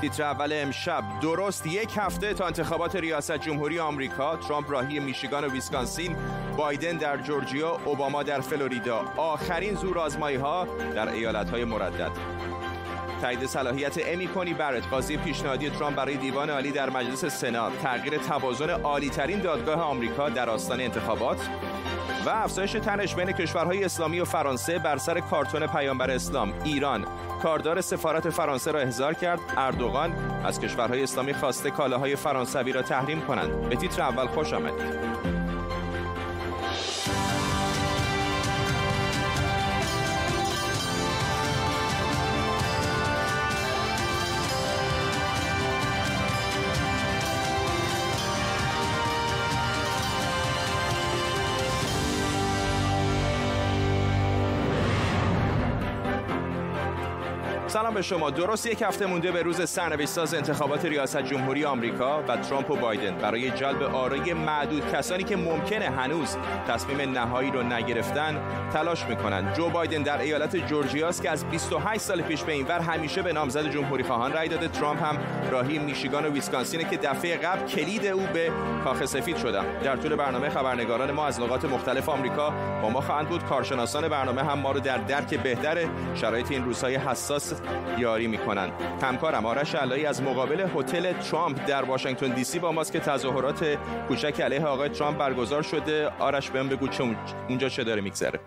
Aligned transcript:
تیتر 0.00 0.22
اول 0.22 0.52
امشب. 0.52 1.04
درست 1.22 1.66
یک 1.66 1.90
هفته 1.96 2.34
تا 2.34 2.46
انتخابات 2.46 2.96
ریاست 2.96 3.36
جمهوری 3.38 3.78
آمریکا 3.78 4.36
ترامپ 4.36 4.70
راهی 4.70 5.00
میشیگان 5.00 5.44
و 5.44 5.50
ویسکانسین 5.50 6.16
بایدن 6.56 6.96
در 6.96 7.16
جورجیا 7.16 7.80
اوباما 7.84 8.22
در 8.22 8.40
فلوریدا. 8.40 9.04
آخرین 9.16 9.74
زور 9.74 9.98
آزمایی 9.98 10.36
ها 10.36 10.66
در 10.94 11.08
ایالت 11.08 11.50
های 11.50 11.64
مردد. 11.64 12.10
تایید 13.22 13.46
صلاحیت 13.46 13.98
امی 14.06 14.28
کنی 14.28 14.54
برت 14.54 14.88
قاضی 14.88 15.16
پیشنهادی 15.16 15.70
ترامپ 15.70 15.96
برای 15.96 16.16
دیوان 16.16 16.50
عالی 16.50 16.70
در 16.70 16.90
مجلس 16.90 17.24
سنا 17.24 17.70
تغییر 17.70 18.18
توازن 18.18 18.70
عالی 18.70 19.10
ترین 19.10 19.40
دادگاه 19.40 19.80
آمریکا 19.80 20.28
در 20.28 20.50
آستان 20.50 20.80
انتخابات. 20.80 21.48
و 22.26 22.28
افزایش 22.28 22.72
تنش 22.72 23.14
بین 23.14 23.32
کشورهای 23.32 23.84
اسلامی 23.84 24.20
و 24.20 24.24
فرانسه 24.24 24.78
بر 24.78 24.96
سر 24.96 25.20
کارتون 25.20 25.66
پیامبر 25.66 26.10
اسلام 26.10 26.52
ایران. 26.64 27.06
کاردار 27.42 27.80
سفارت 27.80 28.30
فرانسه 28.30 28.70
را 28.72 28.80
احضار 28.80 29.14
کرد. 29.14 29.40
اردوغان 29.56 30.12
از 30.44 30.60
کشورهای 30.60 31.02
اسلامی 31.02 31.34
خواسته 31.34 31.70
کالاهای 31.70 32.16
فرانسوی 32.16 32.72
را 32.72 32.82
تحریم 32.82 33.20
کنند. 33.20 33.68
به 33.68 33.76
تیتر 33.76 34.02
اول 34.02 34.26
خوش 34.26 34.52
آمدید. 34.52 35.35
سلام 57.68 57.94
به 57.94 58.02
شما. 58.02 58.30
درست 58.30 58.66
یک 58.66 58.82
هفته 58.82 59.06
مونده 59.06 59.32
به 59.32 59.42
روز 59.42 59.68
سرنوشت 59.70 60.08
ساز 60.08 60.34
انتخابات 60.34 60.84
ریاست 60.84 61.22
جمهوری 61.22 61.64
آمریکا 61.64 62.22
و 62.28 62.36
ترامپ 62.36 62.70
و 62.70 62.76
بایدن 62.76 63.18
برای 63.18 63.50
جلب 63.50 63.82
آرای 63.82 64.32
معدود 64.32 64.92
کسانی 64.92 65.24
که 65.24 65.36
ممکنه 65.36 65.90
هنوز 65.90 66.36
تصمیم 66.68 67.10
نهایی 67.10 67.50
رو 67.50 67.62
نگرفتن 67.62 68.40
تلاش 68.72 69.06
می‌کنن. 69.06 69.52
جو 69.52 69.70
بایدن 69.70 70.02
در 70.02 70.20
ایالت 70.20 70.56
جورجیاست 70.56 71.22
که 71.22 71.30
از 71.30 71.44
28 71.44 72.00
سال 72.00 72.22
پیش 72.22 72.42
به 72.42 72.52
اینور 72.52 72.78
همیشه 72.78 73.22
به 73.22 73.32
نامزد 73.32 73.70
جمهوری 73.70 74.04
خواهان 74.04 74.32
رای 74.32 74.48
داده. 74.48 74.68
ترامپ 74.68 75.02
هم 75.02 75.18
راهی 75.50 75.78
میشیگان 75.78 76.24
و 76.24 76.30
ویسکانسینه 76.30 76.84
که 76.84 76.96
دفعه 76.96 77.36
قبل 77.36 77.66
کلید 77.66 78.06
او 78.06 78.22
به 78.34 78.52
کاخ 78.84 79.04
سفید 79.04 79.36
شدن. 79.36 79.64
در 79.84 79.96
طول 79.96 80.16
برنامه 80.16 80.48
خبرنگاران 80.50 81.10
ما 81.10 81.26
از 81.26 81.40
نقاط 81.40 81.64
مختلف 81.64 82.08
آمریکا 82.08 82.50
با 82.82 82.90
ما 82.90 83.00
خواهند 83.00 83.28
بود. 83.28 83.44
کارشناسان 83.44 84.08
برنامه 84.08 84.42
هم 84.42 84.58
ما 84.58 84.72
رو 84.72 84.80
در 84.80 84.98
درک 84.98 85.34
بهتر 85.34 85.78
شرایط 86.14 86.50
این 86.50 86.64
روزهای 86.64 86.96
حساس 86.96 87.55
یاری 87.98 88.26
می‌کنند 88.26 88.72
همکارم 89.02 89.46
آرش 89.46 89.74
علایی 89.74 90.06
از 90.06 90.22
مقابل 90.22 90.66
هتل 90.76 91.12
ترامپ 91.12 91.66
در 91.66 91.82
واشنگتن 91.82 92.28
دی 92.28 92.44
سی 92.44 92.58
با 92.58 92.72
ماست 92.72 92.92
که 92.92 93.00
تظاهرات 93.00 93.78
کوچک 94.08 94.40
علیه 94.40 94.64
آقای 94.64 94.88
ترامپ 94.88 95.18
برگزار 95.18 95.62
شده. 95.62 96.08
آرش 96.18 96.50
بهم 96.50 96.68
بگو 96.68 96.88
چه 96.88 97.04
اونجا 97.48 97.68
چه 97.68 97.84
داره 97.84 98.00
میگذره. 98.00 98.40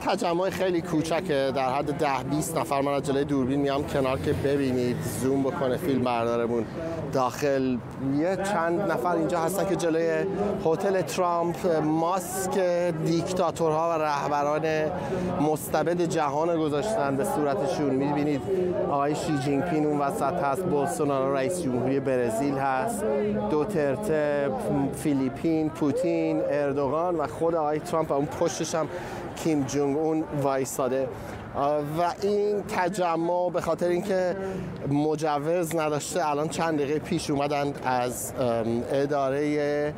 تجمع 0.00 0.50
خیلی 0.50 0.80
کوچکه. 0.80 1.52
در 1.54 1.72
حد 1.72 1.92
ده 1.92 2.22
20 2.30 2.58
نفر 2.58 2.80
من 2.80 2.92
از 2.92 3.02
جلوی 3.02 3.24
دوربین 3.24 3.60
میام 3.60 3.84
کنار 3.84 4.18
که 4.18 4.32
ببینید 4.32 4.96
زوم 5.20 5.42
بکنه 5.42 5.76
فیلم 5.76 6.02
بردارمون 6.02 6.64
داخل. 7.12 7.76
یه 8.18 8.36
چند 8.36 8.80
نفر 8.80 9.16
اینجا 9.16 9.40
هستن 9.40 9.68
که 9.68 9.76
جلوی 9.76 10.26
هتل 10.64 11.02
ترامپ 11.02 11.66
ماسک 11.82 12.58
دیکتاتورها 13.04 13.90
و 13.90 14.02
رهبران 14.02 14.90
مستبد 15.40 16.02
جهان 16.02 16.58
گذاشتن 16.58 17.16
به 17.16 17.24
صورتشون. 17.24 17.94
می‌بینید 17.94 18.40
آقای 18.90 19.14
شی 19.14 19.38
جینگ 19.38 19.64
پین 19.64 19.86
اون 19.86 19.98
وسط 19.98 20.22
هست 20.22 20.64
بولسونارو 20.64 21.34
رئیس 21.34 21.62
جمهوری 21.62 22.00
برزیل 22.00 22.54
هست 22.54 23.04
دوترته 23.50 24.50
فیلیپین 24.94 25.70
پوتین 25.70 26.42
اردوغان 26.50 27.16
و 27.16 27.26
خود 27.26 27.54
آقای 27.54 27.78
ترامپ 27.78 28.10
و 28.10 28.14
اون 28.14 28.26
پشتش 28.26 28.74
هم 28.74 28.88
کیم 29.44 29.62
جونگ 29.62 29.96
اون 29.96 30.24
وایساده 30.42 31.08
و 31.98 32.12
این 32.22 32.62
تجمع 32.62 33.50
به 33.50 33.60
خاطر 33.60 33.88
اینکه 33.88 34.36
مجوز 34.88 35.76
نداشته 35.76 36.28
الان 36.28 36.48
چند 36.48 36.78
دقیقه 36.78 36.98
پیش 36.98 37.30
اومدن 37.30 37.72
از 37.84 38.32
اداره 38.92 39.94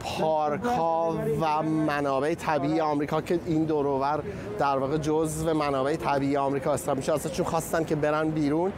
پارک 0.00 0.62
ها 0.62 1.18
و 1.40 1.62
منابع 1.62 2.34
طبیعی 2.34 2.80
آمریکا 2.80 3.20
که 3.20 3.40
این 3.46 3.64
دورور 3.64 4.22
در 4.58 4.78
واقع 4.78 4.98
جزو 4.98 5.54
منابع 5.54 5.96
طبیعی 5.96 6.36
آمریکا 6.36 6.74
حساب 6.74 6.96
میشه 6.96 7.12
ازشون 7.12 7.46
خواستن 7.46 7.84
که 7.84 7.96
برن 7.96 8.30
بیرون. 8.30 8.72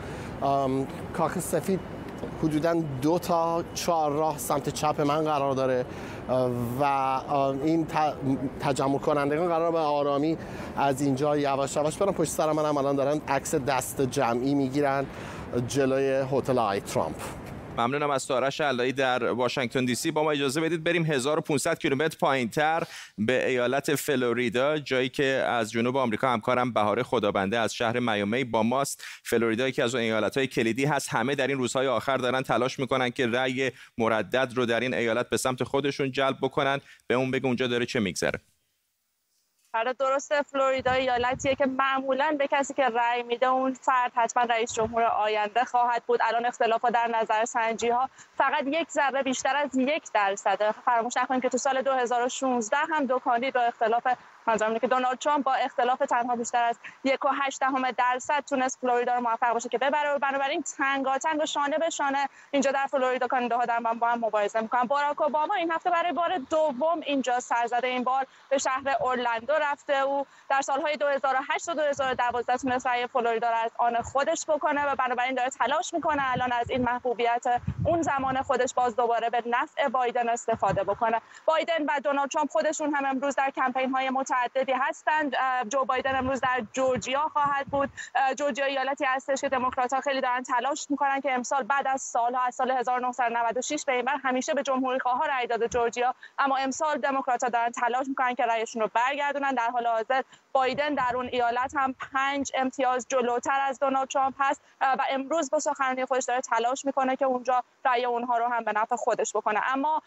کاخ 1.16 1.38
سفید 1.38 1.80
حدودا 2.42 2.82
دو 3.02 3.18
تا 3.18 3.64
چهار 3.74 4.12
راه 4.12 4.38
سمت 4.38 4.68
چپ 4.68 5.00
من 5.00 5.24
قرار 5.24 5.54
داره 5.54 5.84
و 6.80 6.84
این 7.64 7.86
تجمع 8.60 8.98
کنندگان 8.98 9.48
قرار 9.48 9.72
به 9.72 9.78
آرامی 9.78 10.36
از 10.76 11.00
اینجا 11.00 11.36
یواش 11.36 11.76
یواش 11.76 11.96
برن. 11.96 12.12
پشت 12.12 12.30
سر 12.30 12.52
منم 12.52 12.76
الان 12.76 12.96
دارن 12.96 13.20
عکس 13.28 13.54
دست 13.54 14.02
جمعی 14.02 14.54
می‌گیرن 14.54 15.06
جلوی 15.68 16.24
هتل 16.32 16.58
آی 16.58 16.80
ترامپ. 16.80 17.16
ممنونم 17.78 18.10
از 18.10 18.26
تارش 18.26 18.60
علایی 18.60 18.92
در 18.92 19.24
واشنگتن 19.24 19.84
دی 19.84 19.94
سی. 19.94 20.10
با 20.10 20.22
ما 20.22 20.30
اجازه 20.30 20.60
بدید 20.60 20.84
بریم 20.84 21.04
1500 21.04 21.78
کیلومتر 21.78 22.16
پایینتر 22.18 22.82
به 23.18 23.48
ایالت 23.48 23.94
فلوریدا 23.94 24.78
جایی 24.78 25.08
که 25.08 25.24
از 25.24 25.70
جنوب 25.70 25.96
آمریکا 25.96 26.32
همکارم 26.32 26.72
بهار 26.72 27.02
خدابنده 27.02 27.58
از 27.58 27.74
شهر 27.74 27.98
میامی 27.98 28.44
با 28.44 28.62
ماست. 28.62 29.04
فلوریدا 29.22 29.70
که 29.70 29.82
از 29.82 29.94
اون 29.94 30.04
ایالت 30.04 30.36
های 30.36 30.46
کلیدی 30.46 30.84
هست 30.84 31.08
همه 31.08 31.34
در 31.34 31.46
این 31.46 31.58
روزهای 31.58 31.86
آخر 31.86 32.16
دارن 32.16 32.42
تلاش 32.42 32.78
می‌کنن 32.78 33.10
که 33.10 33.26
رأی 33.26 33.70
مردد 33.98 34.52
رو 34.54 34.66
در 34.66 34.80
این 34.80 34.94
ایالت 34.94 35.30
به 35.30 35.36
سمت 35.36 35.64
خودشون 35.64 36.12
جلب 36.12 36.36
بکنن. 36.42 36.80
به 37.06 37.14
اون 37.14 37.30
بگه 37.30 37.46
اونجا 37.46 37.66
داره 37.66 37.86
چه 37.86 38.00
میگذره. 38.00 38.40
حالا 39.74 39.92
درسته 39.92 40.42
فلوریدا 40.42 40.92
ایالتیه 40.92 41.54
که 41.54 41.66
معمولا 41.66 42.36
به 42.38 42.46
کسی 42.46 42.74
که 42.74 42.84
رأی 42.84 43.22
میده 43.22 43.46
اون 43.46 43.74
فرد 43.74 44.12
حتما 44.14 44.42
رئیس 44.42 44.72
جمهور 44.72 45.02
آینده 45.02 45.64
خواهد 45.64 46.02
بود. 46.06 46.20
الان 46.22 46.46
اختلاف 46.46 46.84
در 46.84 47.06
نظر 47.06 47.44
سنجی 47.44 47.88
ها 47.88 48.10
فقط 48.36 48.66
یک 48.66 48.90
ذره 48.90 49.22
بیشتر 49.22 49.56
از 49.56 49.76
یک 49.76 50.02
درصده. 50.14 50.72
فراموش 50.72 51.16
نکنیم 51.16 51.40
که 51.40 51.48
تو 51.48 51.58
سال 51.58 51.82
2016 51.82 52.76
هم 52.76 53.06
دو 53.06 53.18
کاندید 53.18 53.54
با 53.54 53.60
اختلاف 53.60 54.06
منظورم 54.48 54.78
که 54.78 54.86
دونالد 54.86 55.18
ترامپ 55.18 55.44
با 55.44 55.54
اختلاف 55.54 55.98
تنها 55.98 56.36
بیشتر 56.36 56.64
از 56.64 56.78
یک 57.04 57.24
و 57.24 57.28
هشت 57.42 57.60
دهم 57.60 57.90
درصد 57.90 58.44
تونست 58.48 58.78
فلوریدا 58.80 59.14
رو 59.14 59.20
موفق 59.20 59.52
باشه 59.52 59.68
که 59.68 59.78
ببره. 59.78 60.14
و 60.14 60.18
بنابراین 60.18 60.62
تنگاتنگ 60.62 61.42
و 61.42 61.46
شانه 61.46 61.78
به 61.78 61.90
شانه 61.90 62.28
اینجا 62.50 62.72
در 62.72 62.86
فلوریدا 62.86 63.26
کاندیداها 63.26 63.64
در 63.64 63.80
با 63.80 64.08
هم 64.08 64.18
مبارزه 64.18 64.60
می‌کنن. 64.60 64.82
باراک 64.82 65.20
اوباما 65.20 65.54
این 65.54 65.72
هفته 65.72 65.90
برای 65.90 66.12
بار 66.12 66.38
دوم 66.50 67.00
اینجا 67.00 67.40
سرزده 67.40 67.86
این 67.86 68.04
بار 68.04 68.26
به 68.48 68.58
شهر 68.58 68.96
اورلندو 69.00 69.52
رفته. 69.52 69.94
او 69.96 70.26
در 70.48 70.60
سالهای 70.60 70.96
2008 70.96 71.68
و 71.68 71.74
2012 71.74 72.56
تونست 72.56 72.86
رأی 72.86 73.06
فلوریدا 73.06 73.50
رو 73.50 73.56
از 73.56 73.70
آن 73.78 74.02
خودش 74.02 74.44
بکنه 74.48 74.86
و 74.86 74.96
بنابراین 74.96 75.34
داره 75.34 75.50
تلاش 75.50 75.94
می‌کنه 75.94 76.32
الان 76.32 76.52
از 76.52 76.70
این 76.70 76.82
محبوبیت 76.82 77.44
اون 77.84 78.02
زمان 78.02 78.42
خودش 78.42 78.74
باز 78.74 78.96
دوباره 78.96 79.30
به 79.30 79.42
نفع 79.46 79.88
بایدن 79.88 80.28
استفاده 80.28 80.84
بکنه. 80.84 81.20
بایدن 81.46 81.84
و 81.88 82.00
دونالد 82.04 82.30
ترامپ 82.30 82.50
خودشون 82.50 82.94
هم 82.94 83.04
امروز 83.04 83.34
در 83.34 83.50
کمپین 83.50 83.90
های 83.90 84.10
متعددی 84.44 84.72
هستند. 84.72 85.36
جو 85.68 85.84
بایدن 85.84 86.16
امروز 86.16 86.40
در 86.40 86.62
جورجیا 86.72 87.20
خواهد 87.20 87.66
بود. 87.66 87.90
جورجیا 88.36 88.64
ایالتی 88.64 89.04
هستش 89.04 89.40
که 89.40 89.48
دموکرات 89.48 90.00
خیلی 90.00 90.20
دارن 90.20 90.42
تلاش 90.42 90.86
می‌کنن 90.90 91.20
که 91.20 91.32
امسال 91.32 91.62
بعد 91.62 91.86
از 91.86 92.02
سالها 92.02 92.42
از 92.44 92.54
سال 92.54 92.70
1996 92.70 93.84
به 93.86 93.92
این 93.92 94.04
بر 94.04 94.16
همیشه 94.24 94.54
به 94.54 94.62
جمهوری 94.62 95.00
خواه 95.00 95.26
رأی 95.26 95.46
داده 95.46 95.68
جورجیا. 95.68 96.14
اما 96.38 96.56
امسال 96.56 96.98
دموکرات 96.98 97.44
دارن 97.44 97.70
تلاش 97.70 98.06
می‌کنن 98.08 98.34
که 98.34 98.42
رأیشون 98.42 98.82
رو 98.82 98.90
برگردونن. 98.94 99.54
در 99.54 99.70
حال 99.70 99.86
حاضر 99.86 100.22
بایدن 100.52 100.94
در 100.94 101.12
اون 101.14 101.28
ایالت 101.32 101.72
هم 101.76 101.94
پنج 102.12 102.52
امتیاز 102.54 103.06
جلوتر 103.08 103.60
از 103.60 103.78
دونالد 103.78 104.08
ترامپ 104.08 104.34
هست. 104.38 104.62
و 104.80 105.02
امروز 105.10 105.50
با 105.50 105.58
سخنرانی 105.58 106.04
خودش 106.04 106.24
داره 106.24 106.40
تلاش 106.40 106.84
می‌کنه 106.84 107.16
که 107.16 107.24
اونجا 107.24 107.64
رأی 107.88 108.04
اونها 108.04 108.38
رو 108.38 108.46
هم 108.46 108.64
به 108.64 108.72
نفع 108.72 108.96
خودش 108.96 109.32
بکنه. 109.36 109.60
اما 109.74 110.02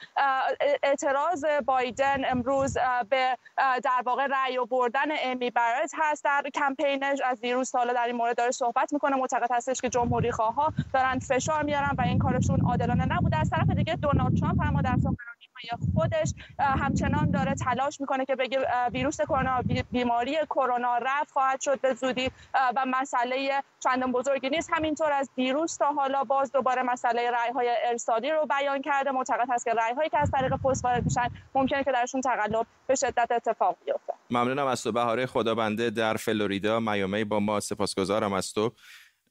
اعتراض 0.83 1.45
بایدن 1.65 2.31
امروز 2.31 2.77
به 3.09 3.37
در 3.83 4.01
واقع 4.05 4.27
رأی 4.27 4.57
و 4.57 4.65
بردن 4.65 5.07
امی 5.23 5.51
برت 5.51 5.91
هست. 5.97 6.23
در 6.23 6.43
کمپینش 6.53 7.19
از 7.25 7.41
دیروز 7.41 7.69
سال 7.69 7.93
در 7.93 8.05
این 8.07 8.15
مورد 8.15 8.37
داره 8.37 8.51
صحبت 8.51 8.93
می‌کنه. 8.93 9.15
معتقد 9.15 9.51
هستش 9.51 9.81
که 9.81 9.89
جمهوری 9.89 10.31
خواه 10.31 10.73
دارن 10.93 11.19
فشار 11.19 11.63
میارن 11.63 11.95
و 11.97 12.01
این 12.01 12.19
کارشون 12.19 12.61
عادلانه 12.65 13.05
نبوده. 13.05 13.37
از 13.37 13.49
طرف 13.49 13.69
دیگه 13.69 13.95
دونالد 13.95 14.39
ترامپ 14.39 14.61
اما 14.61 14.81
در 14.81 14.95
سخنرانی 14.97 15.40
خودش 15.95 16.33
همچنان 16.59 17.31
داره 17.31 17.55
تلاش 17.55 18.01
می‌کنه 18.01 18.25
که 18.25 18.35
بگه 18.35 18.59
ویروس 18.93 19.21
کرونا 19.21 19.61
بیماری 19.91 20.37
کرونا 20.49 20.97
رفت 20.97 21.31
خواهد 21.31 21.61
شد 21.61 21.81
به 21.81 21.93
زودی 21.93 22.31
و 22.75 22.85
مسئله 22.87 23.63
چندان 23.79 24.11
بزرگی 24.11 24.49
نیست. 24.49 24.69
همینطور 24.73 25.11
از 25.11 25.29
دیروز 25.35 25.77
تا 25.77 25.85
حالا 25.85 26.23
باز 26.23 26.51
دوباره 26.51 26.83
مسئله 26.83 27.31
رای 27.31 27.51
های 27.55 27.69
ارسالی 27.85 28.31
رو 28.31 28.45
بیان 28.45 28.81
کرده. 28.81 29.11
معتقد 29.11 29.47
هست 29.49 29.65
که 29.65 29.71
رای 29.73 29.93
هایی 29.97 30.09
که 30.09 30.17
از 30.17 30.31
طریق 30.31 30.53
پست 30.53 30.85
وارد 30.85 31.03
میشن 31.03 31.27
ممکنه 31.55 31.83
که 31.83 31.91
درشون 31.91 32.21
تقلب 32.21 32.65
به 32.87 32.95
شدت 32.95 33.31
اتفاق 33.31 33.77
بیفته. 33.85 34.13
ممنونم 34.29 34.67
از 34.67 34.83
تو 34.83 34.91
بهاره. 34.91 35.25
خدابنده 35.25 35.89
در 35.89 36.13
فلوریدا 36.13 36.79
میامی 36.79 37.23
با 37.23 37.39
ما. 37.39 37.59
سپاسگزارم 37.59 38.33
از 38.33 38.53
تو. 38.53 38.71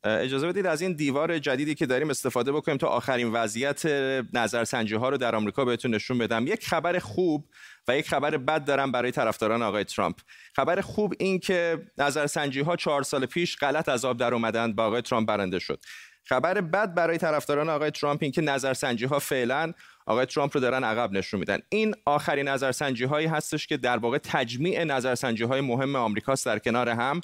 اجازه 0.05 0.49
بدید 0.49 0.67
از 0.67 0.83
این 0.83 0.93
دیوار 0.93 1.39
جدیدی 1.39 1.75
که 1.75 1.87
داریم 1.87 2.11
استفاده 2.11 2.53
بکنیم 2.53 2.79
تا 2.79 2.87
آخرین 2.87 3.33
وضعیت 3.33 3.87
نظرسنجی 4.33 4.95
ها 4.95 5.09
رو 5.09 5.17
در 5.17 5.35
آمریکا 5.35 5.65
بهتون 5.65 5.95
نشون 5.95 6.19
بدم. 6.19 6.47
یک 6.47 6.67
خبر 6.67 6.99
خوب 6.99 7.49
و 7.89 7.97
یک 7.97 8.09
خبر 8.09 8.37
بد 8.37 8.65
دارم 8.65 8.93
برای 8.93 9.11
طرفداران 9.11 9.63
آقای 9.63 9.85
ترامپ. 9.85 10.17
خبر 10.57 10.81
خوب 10.81 11.15
این 11.19 11.39
که 11.39 11.87
نظرسنجی 11.99 12.61
ها 12.61 12.77
چهار 12.77 13.03
سال 13.03 13.27
پیش 13.27 13.57
غلط 13.57 13.89
از 13.89 14.05
آب 14.05 14.17
در 14.17 14.35
اومدن 14.35 14.73
با 14.73 14.87
آقای 14.87 15.03
ترامپ 15.03 15.29
برنده 15.29 15.59
شد. 15.59 15.81
خبر 16.25 16.61
بد 16.61 16.95
برای 16.95 17.19
طرفداران 17.19 17.69
آقای 17.69 17.91
ترامپ 17.91 18.23
این 18.23 18.33
که 18.33 18.41
نظرسنجی 18.41 19.05
ها 19.05 19.19
فعلا 19.19 19.73
آقای 20.07 20.27
ترامپ 20.27 20.57
رو 20.57 20.61
دارن 20.61 20.85
عقب 20.85 21.13
نشون 21.13 21.41
میدن. 21.41 21.59
این 21.69 21.95
آخرین 22.07 22.49
نظرسنجی 22.49 23.05
هایی 23.05 23.27
هستش 23.27 23.67
که 23.67 23.77
در 23.77 23.97
واقع 23.97 24.19
تجمیع 24.19 24.85
نظرسنجی 24.85 25.45
های 25.45 25.61
مهم 25.61 25.97
آمریکاست 25.97 26.47
در 26.47 26.59
کنار 26.59 26.89
هم. 26.89 27.21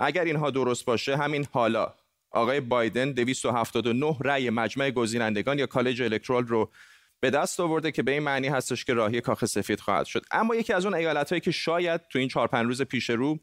اگر 0.00 0.24
اینها 0.24 0.50
درست 0.50 0.84
باشه 0.84 1.16
همین 1.16 1.46
حالا. 1.52 1.94
آقای 2.30 2.60
بایدن 2.60 3.12
279 3.12 4.16
رأی 4.20 4.50
مجمع 4.50 4.90
گزینندگان 4.90 5.58
یا 5.58 5.66
کالج 5.66 6.02
الکترال 6.02 6.46
رو 6.46 6.72
به 7.20 7.30
دست 7.30 7.60
آورده 7.60 7.92
که 7.92 8.02
به 8.02 8.12
این 8.12 8.22
معنی 8.22 8.48
هستش 8.48 8.84
که 8.84 8.94
راهی 8.94 9.20
کاخ 9.20 9.44
سفید 9.44 9.80
خواهد 9.80 10.06
شد. 10.06 10.24
اما 10.30 10.54
یکی 10.54 10.72
از 10.72 10.84
اون 10.84 10.94
ایالت 10.94 11.30
هایی 11.30 11.40
که 11.40 11.50
شاید 11.50 12.00
تو 12.08 12.18
این 12.18 12.28
4 12.28 12.48
5 12.48 12.66
روز 12.66 12.82
پیش 12.82 13.10
رو 13.10 13.38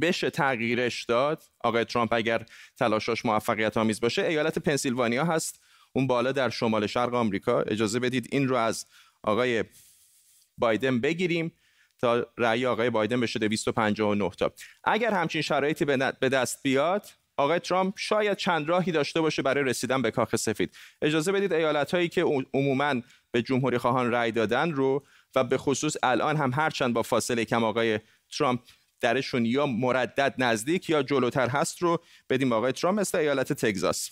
بشه 0.00 0.30
تغییرش 0.30 1.04
داد 1.04 1.42
آقای 1.60 1.84
ترامپ 1.84 2.12
اگر 2.12 2.46
تلاشاش 2.78 3.24
موفقیت 3.24 3.76
آمیز 3.76 4.00
باشه 4.00 4.22
ایالت 4.22 4.58
پنسیلوانیا 4.58 5.24
هست. 5.24 5.60
اون 5.92 6.06
بالا 6.06 6.32
در 6.32 6.50
شمال 6.50 6.86
شرق 6.86 7.14
آمریکا. 7.14 7.60
اجازه 7.60 8.00
بدید 8.00 8.28
این 8.32 8.48
رو 8.48 8.56
از 8.56 8.86
آقای 9.22 9.64
بایدن 10.58 11.00
بگیریم 11.00 11.52
تا 11.98 12.26
رأی 12.38 12.66
آقای 12.66 12.90
بایدن 12.90 13.20
بشه 13.20 13.38
259 13.38 14.30
تا. 14.30 14.52
اگر 14.84 15.10
همچین 15.10 15.42
شرایطی 15.42 15.84
به 16.20 16.28
دست 16.28 16.62
بیاد 16.62 17.06
آقای 17.36 17.58
ترامپ 17.58 17.94
شاید 17.98 18.36
چند 18.36 18.68
راهی 18.68 18.92
داشته 18.92 19.20
باشه 19.20 19.42
برای 19.42 19.64
رسیدن 19.64 20.02
به 20.02 20.10
کاخ 20.10 20.36
سفید. 20.36 20.76
اجازه 21.02 21.32
بدید 21.32 21.52
ایالت 21.52 21.94
هایی 21.94 22.08
که 22.08 22.22
عموما 22.54 22.94
به 23.30 23.42
جمهوری 23.42 23.78
خواهان 23.78 24.10
رأی 24.10 24.32
دادن 24.32 24.72
رو 24.72 25.04
و 25.34 25.44
به 25.44 25.58
خصوص 25.58 25.96
الان 26.02 26.36
هم 26.36 26.52
هرچند 26.54 26.94
با 26.94 27.02
فاصله 27.02 27.44
کم 27.44 27.64
آقای 27.64 28.00
ترامپ 28.38 28.60
درشون 29.00 29.46
یا 29.46 29.66
مردد 29.66 30.34
نزدیک 30.38 30.90
یا 30.90 31.02
جلوتر 31.02 31.48
هست 31.48 31.82
رو 31.82 32.02
بدیم 32.30 32.52
آقای 32.52 32.72
ترامپ 32.72 33.00
مثل 33.00 33.18
ایالت 33.18 33.52
تگزاس. 33.52 34.10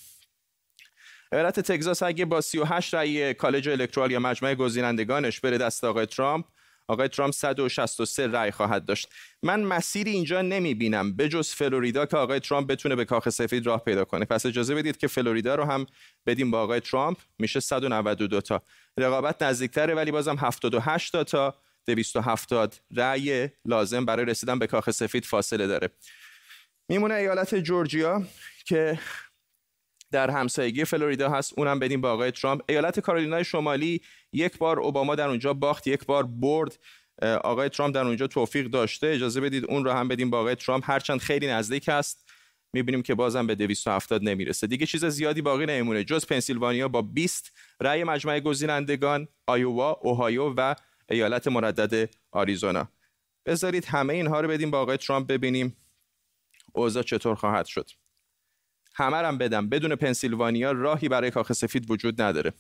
ایالت 1.32 1.60
تگزاس 1.60 2.02
اگه 2.02 2.24
با 2.24 2.40
38 2.40 2.94
رأی 2.94 3.34
کالج 3.34 3.68
الکترال 3.68 4.10
یا 4.10 4.20
مجمع 4.20 4.54
گزینندگانش 4.54 5.40
بره 5.40 5.58
دست 5.58 5.84
آقای 5.84 6.06
ترامپ 6.06 6.46
آقای 6.88 7.08
ترامپ 7.08 7.34
163 7.34 8.26
رأی 8.26 8.50
خواهد 8.50 8.84
داشت. 8.84 9.08
من 9.42 9.60
مسیری 9.60 10.10
اینجا 10.10 10.42
نمی 10.42 10.74
بینم 10.74 11.16
جز 11.16 11.50
فلوریدا 11.50 12.06
که 12.06 12.16
آقای 12.16 12.40
ترامپ 12.40 12.70
بتونه 12.70 12.96
به 12.96 13.04
کاخ 13.04 13.28
سفید 13.28 13.66
راه 13.66 13.84
پیدا 13.84 14.04
کنه. 14.04 14.24
پس 14.24 14.46
اجازه 14.46 14.74
بدید 14.74 14.96
که 14.96 15.06
فلوریدا 15.06 15.54
رو 15.54 15.64
هم 15.64 15.86
بدیم 16.26 16.50
با 16.50 16.62
آقای 16.62 16.80
ترامپ. 16.80 17.18
میشه 17.38 17.60
192 17.60 18.40
تا. 18.40 18.62
رقابت 18.98 19.42
نزدیکتره 19.42 19.94
ولی 19.94 20.10
بازم 20.10 20.36
78 20.38 21.12
تا 21.12 21.24
تا 21.24 21.54
270 21.86 22.74
رأی 22.96 23.48
لازم 23.64 24.04
برای 24.04 24.26
رسیدن 24.26 24.58
به 24.58 24.66
کاخ 24.66 24.90
سفید 24.90 25.24
فاصله 25.24 25.66
داره. 25.66 25.90
میمونه 26.88 27.14
ایالت 27.14 27.54
جورجیا 27.54 28.22
که 28.66 28.98
در 30.14 30.30
همسایگی 30.30 30.84
فلوریدا 30.84 31.30
هست. 31.30 31.52
اونم 31.56 31.78
بدیم 31.78 32.00
با 32.00 32.12
آقای 32.12 32.30
ترامپ. 32.30 32.62
ایالت 32.68 33.00
کارولینای 33.00 33.44
شمالی 33.44 34.00
یک 34.32 34.58
بار 34.58 34.80
اوباما 34.80 35.14
در 35.14 35.28
اونجا 35.28 35.52
باخت 35.52 35.86
یک 35.86 36.06
بار 36.06 36.26
برد. 36.26 36.78
آقای 37.22 37.68
ترامپ 37.68 37.94
در 37.94 38.04
اونجا 38.04 38.26
توفیق 38.26 38.66
داشته. 38.66 39.06
اجازه 39.06 39.40
بدید 39.40 39.64
اون 39.64 39.84
رو 39.84 39.90
هم 39.90 40.08
بدیم 40.08 40.30
با 40.30 40.40
آقای 40.40 40.54
ترامپ. 40.54 40.90
هرچند 40.90 41.20
خیلی 41.20 41.46
نزدیک 41.46 41.88
است. 41.88 42.28
می‌بینیم 42.72 43.02
که 43.02 43.14
بازم 43.14 43.46
به 43.46 43.54
270 43.54 44.22
نمی‌رسه. 44.22 44.66
دیگه 44.66 44.86
چیز 44.86 45.04
زیادی 45.04 45.42
باقی 45.42 45.66
نمیمونه. 45.66 46.04
جز 46.04 46.26
پنسیلوانیا 46.26 46.88
با 46.88 47.02
20 47.02 47.52
رأی 47.80 48.04
مجمع 48.04 48.40
گزینندگان 48.40 49.28
آیووا 49.46 49.90
اوهایو 50.02 50.54
و 50.56 50.74
ایالت 51.10 51.48
مردد 51.48 52.10
آریزونا. 52.32 52.88
بذارید 53.46 53.84
همه 53.84 54.14
اینها 54.14 54.40
رو 54.40 54.48
بدیم 54.48 54.70
با 54.70 54.80
آقای 54.80 54.96
ترامپ 54.96 55.26
ببینیم 55.26 55.76
اوضاع 56.72 57.02
چطور 57.02 57.34
خواهد 57.34 57.66
شد. 57.66 57.90
همه 58.94 59.16
هم 59.16 59.38
بدم. 59.38 59.68
بدون 59.68 59.96
پنسیلوانیا 59.96 60.72
راهی 60.72 61.08
برای 61.08 61.30
کاخ 61.30 61.52
سفید 61.52 61.90
وجود 61.90 62.22
نداره. 62.22 62.52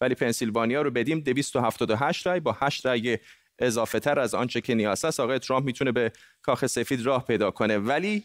ولی 0.00 0.14
پنسیلوانیا 0.14 0.82
رو 0.82 0.90
بدیم 0.90 1.20
278 1.20 2.26
رای. 2.26 2.40
با 2.40 2.56
8 2.60 2.86
رای 2.86 3.18
اضافه 3.58 4.00
تر 4.00 4.18
از 4.18 4.34
آنچه 4.34 4.60
که 4.60 4.74
نیاز 4.74 5.04
است 5.04 5.20
آقای 5.20 5.38
ترامپ 5.38 5.66
می‌تونه 5.66 5.92
به 5.92 6.12
کاخ 6.42 6.66
سفید 6.66 7.02
راه 7.02 7.24
پیدا 7.24 7.50
کنه. 7.50 7.78
ولی 7.78 8.24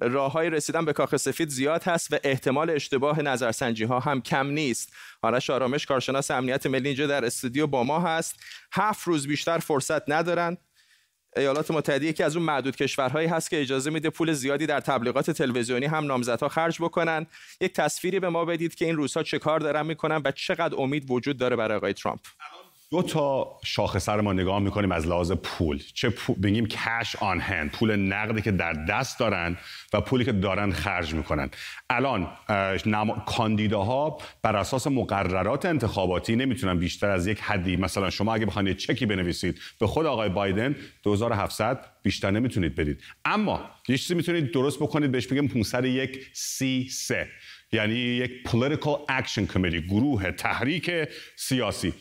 راه 0.00 0.32
های 0.32 0.50
رسیدن 0.50 0.84
به 0.84 0.92
کاخ 0.92 1.16
سفید 1.16 1.48
زیاد 1.48 1.84
هست 1.84 2.12
و 2.12 2.16
احتمال 2.24 2.70
اشتباه 2.70 3.22
نظرسنجی 3.22 3.84
ها 3.84 4.00
هم 4.00 4.20
کم 4.20 4.46
نیست. 4.46 4.92
آرش 5.22 5.50
آرامش 5.50 5.86
کارشناس 5.86 6.30
امنیت 6.30 6.66
ملی 6.66 6.88
اینجا 6.88 7.06
در 7.06 7.24
استودیو 7.24 7.66
با 7.66 7.84
ما 7.84 8.00
هست. 8.00 8.36
هفت 8.72 9.08
روز 9.08 9.26
بیشتر 9.26 9.58
فرصت 9.58 10.10
ندارن. 10.10 10.56
ایالات 11.36 11.70
متحده 11.70 12.06
یکی 12.06 12.22
از 12.22 12.36
اون 12.36 12.44
معدود 12.44 12.76
کشورهایی 12.76 13.28
هست 13.28 13.50
که 13.50 13.60
اجازه 13.60 13.90
میده 13.90 14.10
پول 14.10 14.32
زیادی 14.32 14.66
در 14.66 14.80
تبلیغات 14.80 15.30
تلویزیونی 15.30 15.86
هم 15.86 16.06
نامزدها 16.06 16.48
خرج 16.48 16.82
بکنن. 16.82 17.26
یک 17.60 17.72
تصویری 17.72 18.20
به 18.20 18.28
ما 18.28 18.44
بدید 18.44 18.74
که 18.74 18.84
این 18.84 18.96
روزها 18.96 19.22
چه 19.22 19.38
کار 19.38 19.60
دارن 19.60 19.86
می‌کنن 19.86 20.22
و 20.24 20.30
چقدر 20.30 20.74
امید 20.78 21.10
وجود 21.10 21.38
داره 21.38 21.56
برای 21.56 21.76
آقای 21.76 21.92
ترامپ. 21.92 22.20
دو 22.90 23.02
تا 23.02 23.58
شاخصه 23.64 24.16
ما 24.16 24.32
نگاه 24.32 24.58
می‌کنیم 24.58 24.92
از 24.92 25.06
لحاظ 25.06 25.32
پول. 25.32 25.82
چه 25.94 26.12
بگیم 26.42 26.66
کش 26.66 27.16
آن 27.16 27.40
هند 27.40 27.70
پول 27.70 27.96
نقدی 27.96 28.42
که 28.42 28.50
در 28.50 28.72
دست 28.72 29.18
دارن 29.18 29.56
و 29.92 30.00
پولی 30.00 30.24
که 30.24 30.32
دارن 30.32 30.72
خرج 30.72 31.14
می‌کنن. 31.14 31.50
الان 31.90 32.28
نم... 32.86 33.22
کاندیداها 33.26 34.18
بر 34.42 34.56
اساس 34.56 34.86
مقررات 34.86 35.66
انتخاباتی 35.66 36.36
نمی‌تونن 36.36 36.78
بیشتر 36.78 37.10
از 37.10 37.26
یک 37.26 37.40
حدی. 37.40 37.76
مثلا 37.76 38.10
شما 38.10 38.34
اگه 38.34 38.46
بخواید 38.46 38.76
چکی 38.76 39.06
بنویسید 39.06 39.60
به 39.80 39.86
خود 39.86 40.06
آقای 40.06 40.28
بایدن 40.28 40.76
2700 41.02 41.86
بیشتر 42.02 42.30
نمی‌تونید 42.30 42.74
بدید. 42.74 43.02
اما 43.24 43.70
یه 43.88 43.98
چیزی 43.98 44.14
می‌تونید 44.14 44.52
درست 44.52 44.78
بکنید 44.78 45.12
بهش 45.12 45.26
بگیم 45.26 45.48
501 45.48 46.26
سی 46.32 46.88
3 46.90 47.28
یعنی 47.72 47.94
یک 47.94 48.30
political 48.46 49.12
action 49.20 49.52
committee 49.54 49.86
گروه 49.88 50.30
تحریک 50.30 50.90
سیاسی. 51.36 51.92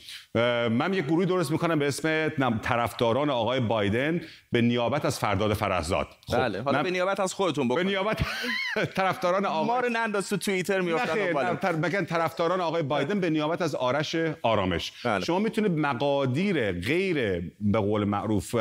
من 0.70 0.94
یک 0.94 1.06
گروهی 1.06 1.26
درست 1.26 1.52
می‌کنم 1.52 1.80
به 1.80 1.88
اسم 1.88 2.60
طرفداران 2.64 3.30
آقای 3.30 3.60
بایدن 3.60 4.22
به 4.52 4.62
نیابت 4.62 5.06
از 5.06 5.20
فرداد 5.20 5.54
فرزاد. 5.54 6.08
خب 6.28 6.38
بله 6.38 6.62
حالا 6.62 6.84
به 6.84 6.92
نیابت 6.92 7.20
از 7.20 7.34
خودتون 7.34 7.68
بکن 7.68 7.76
به 7.76 7.84
نیابت 7.84 8.20
طرفداران 8.98 9.46
آقای 9.46 9.68
ما 9.68 9.80
رو 9.80 9.90
ننداز 9.90 10.30
تو 10.30 10.38
توییتر 10.38 10.82
میافتن. 10.82 11.82
بگن 11.82 12.06
طرفداران 12.06 12.62
آقای 12.62 12.84
بایدن 12.84 13.20
به 13.20 13.30
نیابت 13.30 13.62
از 13.62 13.76
آرش 13.76 14.16
آرامش. 14.42 14.92
بله. 15.06 15.26
شما 15.26 15.40
می‌تونید 15.40 15.72
مقادیر 15.72 16.72
غیر 16.72 17.40
به 17.60 17.80
قول 17.80 18.04
معروف 18.04 18.56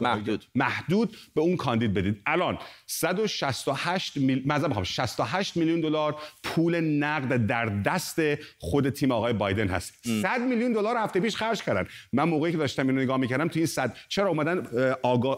محدود. 0.00 0.44
محدود 0.54 1.16
به 1.34 1.40
اون 1.40 1.56
کاندید 1.56 1.94
بدید. 1.94 2.22
الان 2.26 2.58
168 2.90 4.16
میل... 4.16 4.44
68 4.84 5.56
میلیون 5.56 5.80
دلار 5.80 6.16
پول 6.44 6.80
نقد 6.80 7.46
در 7.46 7.64
دست 7.66 8.20
خود 8.58 8.90
تیم 8.90 9.12
آقای 9.12 9.32
بایدن 9.32 9.68
هست. 9.68 9.94
100 10.22 10.40
میلیون 10.40 10.72
دلار 10.72 10.96
هفته 10.96 11.20
پیش 11.20 11.36
خرج 11.36 11.62
کردن. 11.62 11.86
من 12.12 12.24
موقعی 12.24 12.52
که 12.52 12.58
داشتم 12.58 12.88
اینو 12.88 13.00
نگاه 13.00 13.16
می‌کردم 13.16 13.48
تو 13.48 13.58
این 13.58 13.66
صد 13.66 13.96
چرا 14.08 14.28
اومدن 14.28 14.66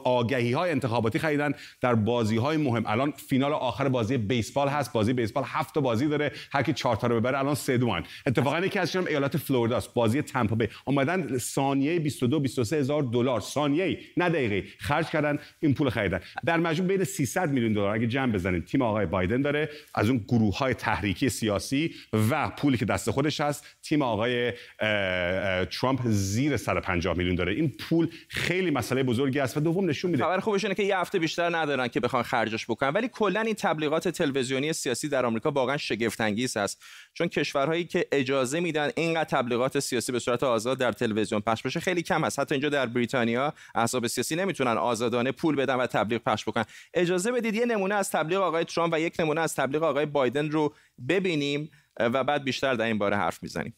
آگهی 0.04 0.52
های 0.52 0.70
انتخاباتی 0.70 1.18
خریدن 1.18 1.54
در 1.80 1.94
بازی 1.94 2.36
های 2.36 2.56
مهم. 2.56 2.86
الان 2.86 3.10
فینال 3.10 3.52
آخر 3.52 3.88
بازی 3.88 4.16
بیسبال 4.16 4.68
هست. 4.68 4.92
بازی 4.92 5.12
بیسبال 5.12 5.44
هفت 5.46 5.78
بازی 5.78 6.06
داره. 6.06 6.32
هر 6.52 6.62
کی 6.62 6.72
چهار 6.72 6.96
تا 6.96 7.06
رو 7.06 7.20
ببره 7.20 7.38
الان 7.38 7.54
سه 7.54 7.78
دوان. 7.78 8.04
اتفاقا 8.26 8.60
یکی 8.60 8.78
از 8.78 8.96
ایالت 8.96 9.36
فلوریدا 9.36 9.76
است. 9.76 9.94
بازی 9.94 10.22
تامپا 10.22 10.56
بی 10.56 10.68
اومدن 10.84 11.38
ثانیه 11.38 11.98
22 11.98 12.40
23 12.40 12.76
هزار 12.76 13.02
دلار. 13.02 13.40
ثانیه 13.40 13.98
نه 14.16 14.28
دقیقه 14.28 14.68
خرج 14.78 15.06
کردن 15.06 15.38
این 15.60 15.74
پول 15.74 15.90
خریدن. 15.90 16.20
در 16.44 16.56
مجموع 16.56 16.88
بین 16.88 17.04
300 17.04 17.41
میلیون 17.50 17.72
دلار. 17.72 17.94
اگه 17.94 18.06
جمع 18.06 18.32
بزنید 18.32 18.64
تیم 18.64 18.82
آقای 18.82 19.06
بایدن 19.06 19.42
داره 19.42 19.70
از 19.94 20.08
اون 20.08 20.24
گروه 20.28 20.58
های 20.58 20.74
تحریکی 20.74 21.28
سیاسی 21.28 21.94
و 22.30 22.50
پولی 22.50 22.76
که 22.76 22.84
دست 22.84 23.10
خودش 23.10 23.40
هست 23.40 23.66
تیم 23.82 24.02
آقای 24.02 24.52
ترامپ 25.70 26.00
زیر 26.04 26.56
150 26.56 27.16
میلیون 27.16 27.34
داره. 27.34 27.52
این 27.52 27.68
پول 27.68 28.08
خیلی 28.28 28.70
مسئله 28.70 29.02
بزرگی 29.02 29.40
است 29.40 29.56
و 29.56 29.60
دوم 29.60 29.90
نشون 29.90 30.10
میده. 30.10 30.24
خبر 30.24 30.40
خوبش 30.40 30.64
اینه 30.64 30.74
که 30.74 30.82
یه 30.82 30.98
هفته 30.98 31.18
بیشتر 31.18 31.56
ندارن 31.56 31.88
که 31.88 32.00
بخوان 32.00 32.22
خرجش 32.22 32.66
بکنن. 32.66 32.90
ولی 32.90 33.08
کلا 33.08 33.40
این 33.40 33.54
تبلیغات 33.54 34.08
تلویزیونی 34.08 34.72
سیاسی 34.72 35.08
در 35.08 35.26
آمریکا 35.26 35.50
واقعا 35.50 35.76
شگفت 35.76 36.20
انگیز 36.20 36.56
است. 36.56 36.82
چون 37.14 37.28
کشورهایی 37.28 37.84
که 37.84 38.06
اجازه 38.12 38.60
میدن 38.60 38.90
اینقدر 38.96 39.24
تبلیغات 39.24 39.78
سیاسی 39.78 40.12
به 40.12 40.18
صورت 40.18 40.42
آزاد 40.42 40.78
در 40.78 40.92
تلویزیون 40.92 41.40
پخش 41.40 41.62
بشه 41.62 41.80
خیلی 41.80 42.02
کم 42.02 42.24
هست. 42.24 42.38
حتی 42.38 42.54
اینجا 42.54 42.68
در 42.68 42.86
بریتانیا 42.86 43.54
احزاب 43.74 44.06
سیاسی 44.06 44.36
نمی‌تونن 44.36 44.78
آزادانه 44.78 45.32
پول 45.32 45.56
بدن 45.56 45.74
و 45.74 45.86
تبلیغ 45.86 46.20
پخش 46.20 46.44
بکنن. 46.44 46.64
اجازه 46.94 47.32
بدید 47.32 47.54
یه 47.54 47.66
نمونه 47.66 47.94
از 47.94 48.10
تبلیغ 48.10 48.40
آقای 48.40 48.64
ترامپ 48.64 48.92
و 48.94 49.00
یک 49.00 49.20
نمونه 49.20 49.40
از 49.40 49.54
تبلیغ 49.54 49.82
آقای 49.82 50.06
بایدن 50.06 50.50
رو 50.50 50.74
ببینیم 51.08 51.70
و 52.00 52.24
بعد 52.24 52.44
بیشتر 52.44 52.74
در 52.74 52.84
این 52.84 52.98
باره 52.98 53.16
حرف 53.16 53.42
می‌زنیم. 53.42 53.76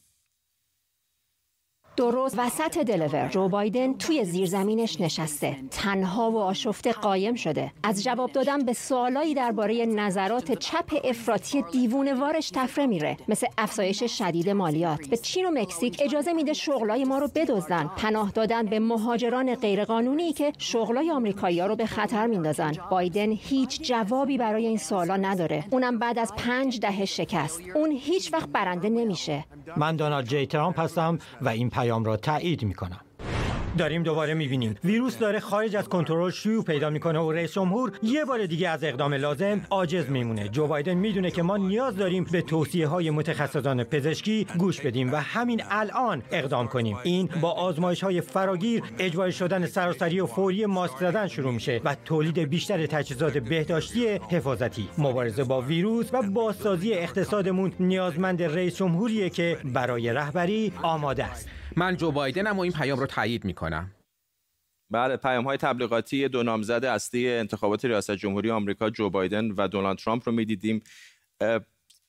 درست 1.97 2.39
وسط 2.39 2.79
دلور. 2.79 3.29
جو 3.29 3.49
بایدن 3.49 3.95
توی 3.95 4.25
زیرزمینش 4.25 5.01
نشسته. 5.01 5.57
تنها 5.71 6.31
و 6.31 6.39
آشفته 6.39 6.93
قایم 6.93 7.35
شده. 7.35 7.73
از 7.83 8.05
جواب 8.05 8.33
دادن 8.33 8.59
به 8.65 8.73
سوالایی 8.73 9.35
درباره 9.35 9.87
نظرات 9.87 10.53
چپ 10.53 11.01
افراطی 11.05 11.65
دیوونوارش 11.73 12.51
تفره 12.51 12.87
میره. 12.87 13.17
مثل 13.29 13.47
افزایش 13.59 14.03
شدید 14.03 14.51
مالیات. 14.51 15.07
به 15.07 15.17
چین 15.17 15.47
و 15.47 15.51
مکزیک 15.51 15.97
اجازه 16.03 16.33
میده 16.33 16.53
شغلای 16.53 17.05
ما 17.05 17.19
رو 17.19 17.29
بدزدن. 17.35 17.91
پناه 17.97 18.31
دادن 18.31 18.67
به 18.67 18.79
مهاجران 18.79 19.55
غیرقانونی 19.55 20.33
که 20.33 20.53
شغلای 20.59 21.11
آمریکایی‌ها 21.11 21.67
رو 21.67 21.77
به 21.77 21.87
خطر 21.87 22.27
میندازن. 22.27 22.73
بایدن 22.91 23.31
هیچ 23.31 23.83
جوابی 23.83 24.39
برای 24.39 24.67
این 24.67 24.79
سوالا 24.79 25.17
نداره. 25.17 25.65
اونم 25.71 25.99
بعد 25.99 26.19
از 26.19 26.33
پنج 26.37 26.81
دهه 26.81 27.05
شکست. 27.05 27.61
اون 27.75 27.91
هیچ 27.91 28.33
وقت 28.33 28.49
برنده 28.49 28.89
نمیشه. 28.89 29.45
من 29.77 29.97
دونالد 29.97 30.29
جی 30.29 30.47
ترامپ 30.47 30.81
هستم 30.81 31.19
و 31.41 31.49
این 31.49 31.71
پیام 31.85 32.05
را 32.05 32.17
تایید 32.17 32.62
می 32.62 32.75
کنم. 32.75 33.00
داریم 33.79 34.03
دوباره 34.03 34.35
می‌بینیم. 34.35 34.75
ویروس 34.85 35.19
داره 35.19 35.41
خارج 35.41 35.76
از 35.76 35.88
کنترل 35.88 36.31
شیوع 36.31 36.64
پیدا 36.64 36.91
می‌کنه 36.91 37.19
و 37.19 37.33
رئیس 37.33 37.53
جمهور 37.53 37.93
یه 38.03 38.25
بار 38.25 38.47
دیگه 38.47 38.69
از 38.69 38.85
اقدام 38.85 39.14
لازم 39.14 39.61
عاجز 39.71 40.11
میمونه. 40.11 40.49
جو 40.49 40.67
بایدن 40.67 40.95
می‌دونه 40.95 41.31
که 41.31 41.43
ما 41.43 41.57
نیاز 41.57 41.97
داریم 41.97 42.26
به 42.33 42.43
توصیه 42.43 42.87
های 42.87 43.11
متخصصان 43.11 43.85
پزشکی 43.85 44.47
گوش 44.59 44.81
بدیم 44.81 45.12
و 45.12 45.17
همین 45.17 45.62
الان 45.71 46.23
اقدام 46.31 46.69
کنیم. 46.69 46.97
این 47.03 47.29
با 47.41 47.50
آزمایش 47.50 48.05
های 48.05 48.21
فراگیر 48.21 48.83
اجباری 48.99 49.33
شدن 49.33 49.67
سراسری 49.67 50.21
و 50.21 50.26
فوری 50.26 50.67
ماسک 50.67 50.99
زدن 50.99 51.29
شروع 51.29 51.53
میشه 51.53 51.81
و 51.85 51.97
تولید 52.05 52.38
بیشتر 52.38 52.87
تجهیزات 52.87 53.38
بهداشتی 53.38 54.09
حفاظتی. 54.09 54.88
مبارزه 54.99 55.45
با 55.45 55.61
ویروس 55.61 56.14
و 56.14 56.23
بازسازی 56.23 56.93
اقتصادمون 56.93 57.73
نیازمند 57.81 58.43
رئیس 58.43 58.76
جمهوریه 58.76 59.31
که 59.31 59.59
برای 59.64 60.12
رهبری 60.12 60.73
آماده 60.83 61.25
است. 61.25 61.49
من 61.76 61.97
جو 61.97 62.11
بایدنم 62.11 62.57
و 62.57 62.61
این 62.61 62.73
پیام 62.73 62.99
رو 62.99 63.07
تایید 63.07 63.45
می‌کنم. 63.45 63.90
بله 64.90 65.16
پیام 65.16 65.45
های 65.45 65.57
تبلیغاتی 65.57 66.28
دو 66.28 66.43
نامزد 66.43 66.85
اصلی 66.85 67.31
انتخابات 67.31 67.85
ریاست 67.85 68.11
جمهوری 68.11 68.50
آمریکا 68.50 68.90
جو 68.90 69.11
بایدن 69.11 69.50
و 69.50 69.69
دونالد 69.69 69.99
ترامپ 69.99 70.23
رو 70.28 70.33
می‌دیدیم. 70.33 70.83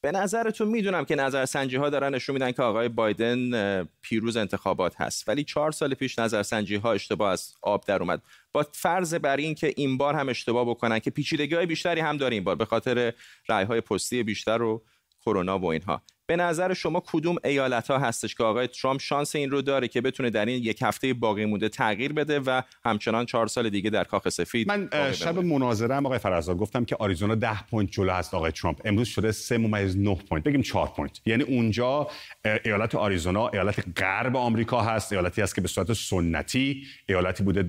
به 0.01 0.11
نظرتون 0.11 0.67
می‌دونم 0.67 1.05
که 1.05 1.15
نظرسنجی 1.15 1.75
ها 1.75 1.89
دارن 1.89 2.15
نشون 2.15 2.33
میدن 2.33 2.51
که 2.51 2.61
آقای 2.61 2.89
بایدن 2.89 3.83
پیروز 4.01 4.37
انتخابات 4.37 5.01
هست. 5.01 5.29
ولی 5.29 5.43
چهار 5.43 5.71
سال 5.71 5.93
پیش 5.93 6.19
نظرسنجی 6.19 6.75
ها 6.75 6.93
اشتباه 6.93 7.31
از 7.31 7.53
آب 7.61 7.85
در 7.85 7.99
اومد. 7.99 8.21
با 8.51 8.65
فرض 8.71 9.13
بر 9.13 9.37
این 9.37 9.55
که 9.55 9.73
این 9.75 9.97
بار 9.97 10.15
هم 10.15 10.29
اشتباه 10.29 10.69
بکنن 10.69 10.99
که 10.99 11.11
پیچیدگی 11.11 11.55
های 11.55 11.65
بیشتری 11.65 11.99
هم 11.99 12.17
داره 12.17 12.33
این 12.33 12.43
بار 12.43 12.55
به 12.55 12.65
خاطر 12.65 13.13
رای 13.47 13.65
های 13.65 13.81
پستی 13.81 14.23
بیشتر 14.23 14.61
و 14.61 14.83
کرونا 15.21 15.59
و 15.59 15.65
اینها. 15.65 16.01
به 16.27 16.35
نظر 16.35 16.73
شما 16.73 17.03
کدوم 17.07 17.35
ایالت 17.43 17.91
ها 17.91 17.97
هستش 17.97 18.35
که 18.35 18.43
آقای 18.43 18.67
ترامپ 18.67 19.01
شانس 19.01 19.35
این 19.35 19.51
رو 19.51 19.61
داره 19.61 19.87
که 19.87 20.01
بتونه 20.01 20.29
در 20.29 20.45
این 20.45 20.63
یک 20.63 20.81
هفته 20.81 21.13
باقی 21.13 21.45
مونده 21.45 21.69
تغییر 21.69 22.13
بده 22.13 22.39
و 22.39 22.61
همچنان 22.85 23.25
چهار 23.25 23.47
سال 23.47 23.69
دیگه 23.69 23.89
در 23.89 24.03
کاخ 24.03 24.29
سفید 24.29 24.67
من 24.67 24.89
شب 25.13 25.39
مناظره 25.39 25.95
آقای 25.95 26.19
فرحزاد 26.19 26.57
گفتم 26.57 26.85
که 26.85 26.95
آریزونا 26.95 27.35
10 27.35 27.63
point 27.63 27.91
جلو 27.91 28.11
هست 28.11 28.33
آقای 28.33 28.51
ترامپ. 28.51 28.81
امروز 28.85 29.07
شده 29.07 29.31
3 29.31 29.57
ممیز 29.57 29.97
9 29.97 30.15
point. 30.15 30.43
بگیم 30.43 30.61
4 30.61 30.87
point. 30.87 31.21
یعنی 31.25 31.43
اونجا 31.43 32.07
ایالت 32.65 32.95
آریزونا 32.95 33.47
ایالت 33.47 33.83
غرب 33.97 34.37
آمریکا 34.37 34.81
هست 34.81 35.13
ایالتی 35.13 35.41
است 35.41 35.55
که 35.55 35.61
به 35.61 35.67
صورت 35.67 35.93
سنتی 35.93 36.83
ایالتی 37.09 37.43
بوده 37.43 37.63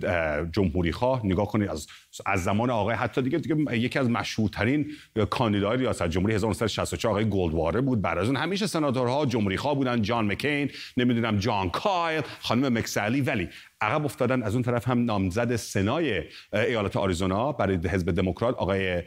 جمهوری 0.52 0.92
خواه 0.92 1.26
نگاه 1.26 1.46
کنید 1.46 1.68
از 1.68 1.86
از 2.26 2.44
زمان 2.44 2.70
آقای 2.70 2.94
حتی 2.94 3.22
دیگه 3.22 3.38
دیگه 3.38 3.78
یکی 3.78 3.98
از 3.98 4.10
مشهورترین 4.10 4.92
کاندیدای 5.30 5.78
ریاست 5.78 6.08
جمهوری 6.08 6.34
1964 6.34 7.12
آقای 7.12 7.30
گلدواتر 7.30 7.80
بود. 7.80 8.02
بعد 8.02 8.18
از 8.18 8.26
اون 8.26 8.36
همیشه 8.46 8.66
سناتورها 8.66 9.26
جمهوری 9.26 9.56
خواه 9.56 9.74
بودن 9.74 10.02
جان 10.02 10.26
مکین 10.26 10.70
نمی‌دونم 10.96 11.38
جان 11.38 11.70
کایل 11.70 12.22
خانم 12.40 12.78
مک‌سالی 12.78 13.20
ولی 13.20 13.48
عقب 13.80 14.04
افتادن 14.04 14.42
از 14.42 14.54
اون 14.54 14.62
طرف 14.62 14.88
هم 14.88 15.04
نامزد 15.04 15.56
سنای 15.56 16.22
ایالت 16.52 16.96
آریزونا 16.96 17.52
برای 17.52 17.76
حزب 17.76 18.10
دموکرات. 18.10 18.54
آقای 18.54 19.02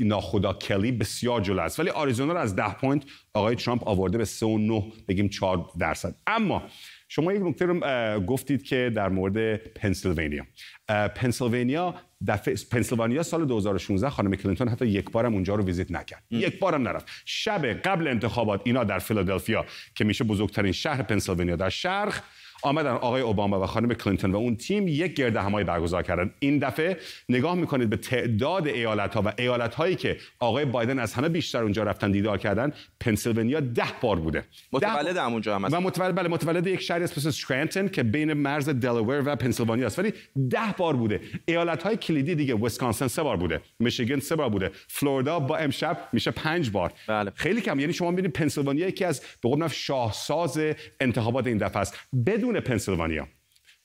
ناخدا 0.00 0.52
کلی 0.52 0.92
بسیار 0.92 1.40
جلو 1.40 1.60
است. 1.60 1.80
ولی 1.80 1.90
آریزونا 1.90 2.32
رو 2.32 2.38
از 2.38 2.56
10 2.56 2.74
point 2.74 3.02
آقای 3.34 3.54
ترامپ 3.54 3.88
آورده 3.88 4.18
به 4.18 4.24
3 4.24 4.46
و 4.46 4.58
9 4.58 4.82
بگیم 5.08 5.28
4 5.28 5.64
درصد. 5.78 6.14
اما 6.26 6.62
شما 7.08 7.32
یک 7.32 7.42
نکته 7.42 7.66
رو 7.66 7.80
گفتید 8.20 8.62
که 8.62 8.92
در 8.94 9.08
مورد 9.08 9.56
پنسیلوانیا. 9.56 10.46
پنسیلوانیا 10.88 11.94
دفعه 12.26 12.54
پنسیلوانیا 12.70 13.22
سال 13.22 13.44
2016 13.44 14.10
خانم 14.10 14.34
کلینتون 14.36 14.68
حتی 14.68 14.86
یک 14.86 15.10
بارم 15.10 15.34
اونجا 15.34 15.54
رو 15.54 15.64
ویزیت 15.64 15.90
نکرد. 15.90 16.22
ام. 16.30 16.40
یک 16.40 16.58
بارم 16.58 16.88
نرفت. 16.88 17.06
شب 17.24 17.66
قبل 17.66 18.08
انتخابات 18.08 18.60
اینا 18.64 18.84
در 18.84 18.98
فیلادلفیا 18.98 19.66
که 19.94 20.04
میشه 20.04 20.24
بزرگترین 20.24 20.72
شهر 20.72 21.02
پنسیلوانیا 21.02 21.56
در 21.56 21.68
شرق 21.68 22.14
آمدن 22.62 22.90
آقای 22.90 23.22
اوباما 23.22 23.60
و 23.60 23.66
خانم 23.66 23.94
کلینتون 23.94 24.32
و 24.32 24.36
اون 24.36 24.56
تیم 24.56 24.88
یک 24.88 25.14
گرد 25.14 25.36
همایی 25.36 25.64
برگزار 25.64 26.02
کردن. 26.02 26.30
این 26.38 26.58
دفعه 26.58 26.96
نگاه 27.28 27.54
می‌کنید 27.54 27.90
به 27.90 27.96
تعداد 27.96 28.66
ایالت 28.66 29.14
ها 29.14 29.22
و 29.24 29.32
ایالت 29.38 29.74
هایی 29.74 29.96
که 29.96 30.16
آقای 30.40 30.64
بایدن 30.64 30.98
از 30.98 31.14
همه 31.14 31.28
بیشتر 31.28 31.62
اونجا 31.62 31.82
رفتن 31.82 32.10
دیدار 32.10 32.38
کردن 32.38 32.72
پنسیلوانیا 33.00 33.60
ده 33.60 33.82
بار 34.00 34.16
بوده. 34.16 34.44
متولد 34.72 35.16
همونجا 35.16 35.54
هم 35.54 35.64
و 35.72 35.80
متولد 35.80 36.14
بله 36.14 36.28
متولد 36.28 36.66
یک 36.66 36.80
شهری 36.80 37.04
اسمش 37.04 37.26
اسکرانتون 37.26 37.88
که 37.88 38.02
بین 38.02 38.32
مرز 38.32 38.68
دلاور 38.68 39.22
و 39.26 39.36
پنسیلوانیا 39.36 39.86
است. 39.86 39.98
ولی 39.98 40.12
ده 40.50 40.74
بار 40.78 40.96
بوده. 40.96 41.20
ایالت 41.46 41.82
های 41.82 41.96
کلیدی 41.96 42.34
دیگه 42.34 42.54
ویسکانسن 42.54 43.08
سه 43.08 43.22
بار 43.22 43.36
بوده. 43.36 43.60
میشیگن 43.78 44.18
سه 44.18 44.36
بار 44.36 44.48
بوده. 44.48 44.70
فلوریدا 44.88 45.40
با 45.40 45.56
امشب 45.56 45.98
میشه 46.12 46.30
پنج 46.30 46.70
بار. 46.70 46.92
بله. 47.08 47.32
خیلی 47.34 47.60
کم. 47.60 47.80
یعنی 47.80 47.92
شما 47.92 48.10
می‌بینید 48.10 48.32
پنسیلوانیا 48.32 48.88
یکی 48.88 49.04
از 49.04 49.20
به 49.42 49.48
قول 49.48 49.68
شاهساز 49.68 50.60
انتخابات 51.00 51.46
این 51.46 51.58
دفعه 51.58 51.80
است. 51.80 51.98
بدون 52.26 52.47
پنسیلوانیا. 52.54 53.28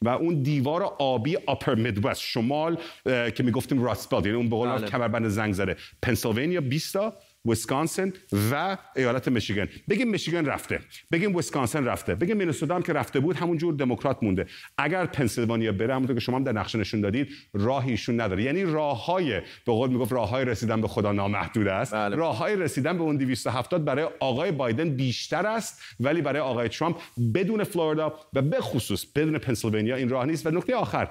و 0.02 0.10
اون 0.10 0.42
دیوار 0.42 0.84
آبی 0.84 1.38
اپر 1.48 1.76
میدوست 1.76 2.22
شمال 2.22 2.78
که 3.06 3.44
می‌گفتیم 3.44 3.84
راستبلد 3.84 4.26
یعنی 4.26 4.38
اون 4.38 4.50
به 4.50 4.56
قول 4.56 4.88
کمربند 4.88 5.28
زنگ 5.28 5.54
زده. 5.54 5.76
پنسیلوانیا 6.02 6.62
20 6.62 6.94
تا 6.94 7.14
ویسکانسن 7.46 8.14
و 8.52 8.78
ایالت 8.96 9.28
میشیگن. 9.28 9.68
بگیم 9.90 10.10
میشیگن 10.10 10.46
رفته. 10.46 10.80
بگیم 11.12 11.36
ویسکانسن 11.36 11.86
رفته. 11.86 12.16
بگیم 12.16 12.38
مینسوتا 12.38 12.76
هم 12.76 12.82
که 12.82 12.94
رفته 12.94 13.20
بود 13.20 13.36
همونجور 13.36 13.74
دموکرات 13.74 14.24
مونده. 14.24 14.46
اگر 14.78 15.06
پنسیلوانیا 15.06 15.72
بره 15.72 15.96
همونطور 15.96 16.16
که 16.16 16.20
شما 16.20 16.38
هم 16.38 16.44
در 16.44 16.52
نقشه 16.52 16.78
نشون 16.78 17.02
دادید 17.02 17.30
راهیشون 17.54 18.22
نداره. 18.22 18.44
یعنی 18.44 18.64
راههای 18.64 19.40
به 19.40 19.72
قول 19.72 19.90
می‌گفت 19.90 20.12
راههای 20.12 20.46
رسیدن 20.46 20.82
به 20.82 20.88
خدا 20.88 21.12
نامحدود 21.12 21.68
است. 21.68 21.94
بله. 21.94 22.16
راههای 22.16 22.56
رسیدن 22.56 22.98
به 22.98 23.04
اون 23.04 23.18
270 23.18 23.86
برای 23.86 24.08
آقای 24.20 24.52
بایدن 24.52 24.90
بیشتر 24.90 25.48
است 25.48 25.82
ولی 26.00 26.22
برای 26.22 26.42
آقای 26.42 26.70
ترامپ 26.70 26.98
بدون 27.34 27.64
فلوریدا 27.64 28.14
و 28.34 28.42
به 28.42 28.62
خصوص 28.62 29.06
بدون 29.06 29.38
پنسیلوانیا 29.38 29.96
این 29.96 30.10
راه 30.10 30.26
نیست. 30.26 30.46
و 30.46 30.52
نکته 30.52 30.76
آخر 30.76 31.10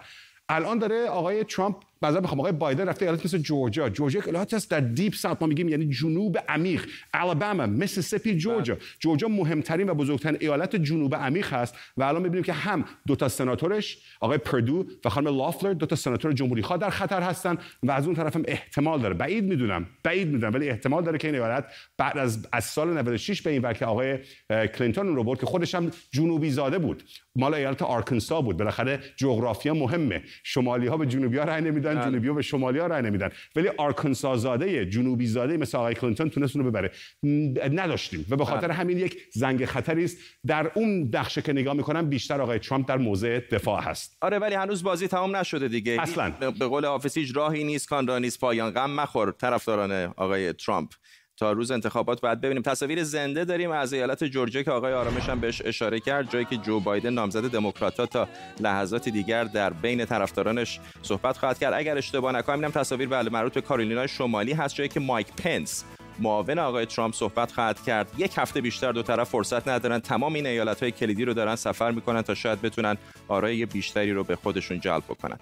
الان 0.48 0.78
داره 0.78 1.06
آقای 1.06 1.44
ترامپ 1.44 1.76
بعضا 2.02 2.20
می‌خوام 2.20 2.40
آقای 2.40 2.52
بایدن 2.52 2.88
رفته 2.88 3.04
ایالت 3.04 3.24
مثل 3.24 3.38
جورجیا. 3.38 3.88
جورجیا 3.88 4.20
که 4.20 4.28
ایالت 4.28 4.54
است 4.54 4.70
در 4.70 4.80
Deep 4.80 5.14
South. 5.14 5.42
ما 5.42 5.48
میگیم 5.48 5.68
یعنی 5.68 5.88
جنوب 5.88 6.38
عمیق. 6.48 6.86
الاباما 7.14 7.66
میسیسیپی 7.66 8.36
جورجیا. 8.36 8.76
جورجیا 8.98 9.28
مهمترین 9.28 9.88
و 9.88 9.94
بزرگترین 9.94 10.36
ایالت 10.40 10.76
جنوب 10.76 11.14
عمیق 11.14 11.52
هست. 11.52 11.74
و 11.96 12.02
الان 12.02 12.22
می‌بینیم 12.22 12.44
که 12.44 12.52
هم 12.52 12.84
دو 13.06 13.16
تا 13.16 13.28
سناتورش 13.28 13.98
آقای 14.20 14.38
پردو 14.38 14.86
و 15.04 15.08
خانم 15.08 15.36
لافلر 15.36 15.72
دو 15.72 15.86
تا 15.86 15.96
سناتور 15.96 16.32
جمهوری 16.32 16.62
خواه 16.62 16.78
در 16.78 16.90
خطر 16.90 17.22
هستن 17.22 17.58
و 17.82 17.90
از 17.90 18.06
اون 18.06 18.14
طرف 18.14 18.36
هم 18.36 18.42
احتمال 18.46 19.00
داره. 19.00 19.14
بعید 19.14 19.44
می‌دونم 19.44 19.86
بعید 20.02 20.28
می‌دونم 20.28 20.54
ولی 20.54 20.68
احتمال 20.68 21.04
داره 21.04 21.18
که 21.18 21.28
این 21.28 21.34
ایالت 21.34 21.64
بعد 21.98 22.18
از 22.18 22.46
از 22.52 22.64
سال 22.64 22.98
96 22.98 23.42
به 23.42 23.50
این 23.50 23.62
ور 23.62 23.72
که 23.72 23.86
آقای 23.86 24.18
کلینتون 24.50 25.16
رو 25.16 25.24
برد 25.24 25.40
که 25.40 25.46
خودش 25.46 25.74
هم 25.74 25.90
جنوبی 26.10 26.50
زاده 26.50 26.78
بود. 26.78 27.02
مال 27.36 27.54
ایالت 27.54 27.82
آرکنسا 27.82 28.40
بود. 28.40 28.56
بالاخره 28.56 29.00
جغرافیا 29.16 29.74
مهمه. 29.74 30.22
شمالی 30.42 30.86
ها 30.86 30.96
به 30.96 31.06
جنوبی 31.06 31.38
ها 31.38 31.44
رای 31.44 31.60
نمیدن. 31.60 31.91
جنوبی 31.94 32.28
ها 32.28 32.34
به 32.34 32.42
شمالی 32.42 32.78
ها 32.78 32.86
رای 32.86 33.02
نمیدن. 33.02 33.30
ولی 33.56 33.68
آرکنسا 33.68 34.36
زاده 34.36 34.86
جنوبی 34.86 35.26
زاده 35.26 35.56
مثل 35.56 35.78
آقای 35.78 35.94
کلینتون 35.94 36.30
تونست 36.30 36.56
رو 36.56 36.70
ببره. 36.70 36.90
نداشتیم. 37.72 38.26
و 38.30 38.36
به 38.36 38.44
خاطر 38.44 38.70
همین 38.70 38.98
یک 38.98 39.18
زنگ 39.32 39.64
خطری 39.64 40.04
است. 40.04 40.18
در 40.46 40.70
اون 40.74 41.10
بخش 41.10 41.38
که 41.38 41.52
نگاه 41.52 41.74
می‌کنم 41.74 42.08
بیشتر 42.08 42.40
آقای 42.40 42.58
ترامپ 42.58 42.88
در 42.88 42.96
موضع 42.96 43.40
دفاع 43.52 43.82
هست. 43.82 44.16
آره 44.20 44.38
ولی 44.38 44.54
هنوز 44.54 44.82
بازی 44.82 45.08
تمام 45.08 45.36
نشده 45.36 45.68
دیگه. 45.68 45.96
اصلا. 46.00 46.30
به 46.58 46.66
قول 46.66 46.84
حافظ 46.84 47.18
راهی 47.34 47.64
نیست. 47.64 47.88
کان 47.88 48.06
را 48.06 48.18
نیست. 48.18 48.40
پایان 48.40 48.70
غم 48.70 48.90
مخور. 48.90 49.32
طرفداران 49.32 49.92
آقای 50.16 50.52
ترامپ. 50.52 50.90
تا 51.36 51.52
روز 51.52 51.70
انتخابات 51.70 52.20
باید 52.20 52.40
ببینیم. 52.40 52.62
تصاویر 52.62 53.02
زنده 53.02 53.44
داریم 53.44 53.70
از 53.70 53.92
ایالت 53.92 54.24
جورجیا 54.24 54.62
که 54.62 54.70
آقای 54.70 54.92
آرامش 54.92 55.28
هم 55.28 55.40
بهش 55.40 55.62
اشاره 55.64 56.00
کرد 56.00 56.30
جایی 56.30 56.44
که 56.44 56.56
جو 56.56 56.80
بایدن 56.80 57.10
نامزد 57.10 57.50
دموکرات 57.50 58.00
تا 58.00 58.28
لحظات 58.60 59.08
دیگر 59.08 59.44
در 59.44 59.70
بین 59.70 60.04
طرفدارانش 60.04 60.80
صحبت 61.02 61.36
خواهد 61.36 61.58
کرد. 61.58 61.74
اگر 61.74 61.98
اشتباه 61.98 62.32
نکنم 62.32 62.70
تصاویر 62.70 63.08
بله 63.08 63.30
مربوط 63.30 63.54
به 63.54 63.60
کارولینای 63.60 64.08
شمالی 64.08 64.52
هست 64.52 64.74
جایی 64.74 64.88
که 64.88 65.00
مایک 65.00 65.26
پنس 65.32 65.84
معاون 66.18 66.58
آقای 66.58 66.86
ترامپ 66.86 67.14
صحبت 67.14 67.52
خواهد 67.52 67.82
کرد. 67.82 68.08
یک 68.18 68.32
هفته 68.36 68.60
بیشتر 68.60 68.92
دو 68.92 69.02
طرف 69.02 69.28
فرصت 69.28 69.68
ندارن. 69.68 69.98
تمام 69.98 70.34
این 70.34 70.46
ایالت 70.46 70.82
های 70.82 70.92
کلیدی 70.92 71.24
رو 71.24 71.34
دارن 71.34 71.56
سفر 71.56 71.90
می‌کنن 71.90 72.22
تا 72.22 72.34
شاید 72.34 72.62
بتونن 72.62 72.96
آرای 73.28 73.66
بیشتری 73.66 74.12
رو 74.12 74.24
به 74.24 74.36
خودشون 74.36 74.80
جلب 74.80 75.02
بکنن. 75.08 75.38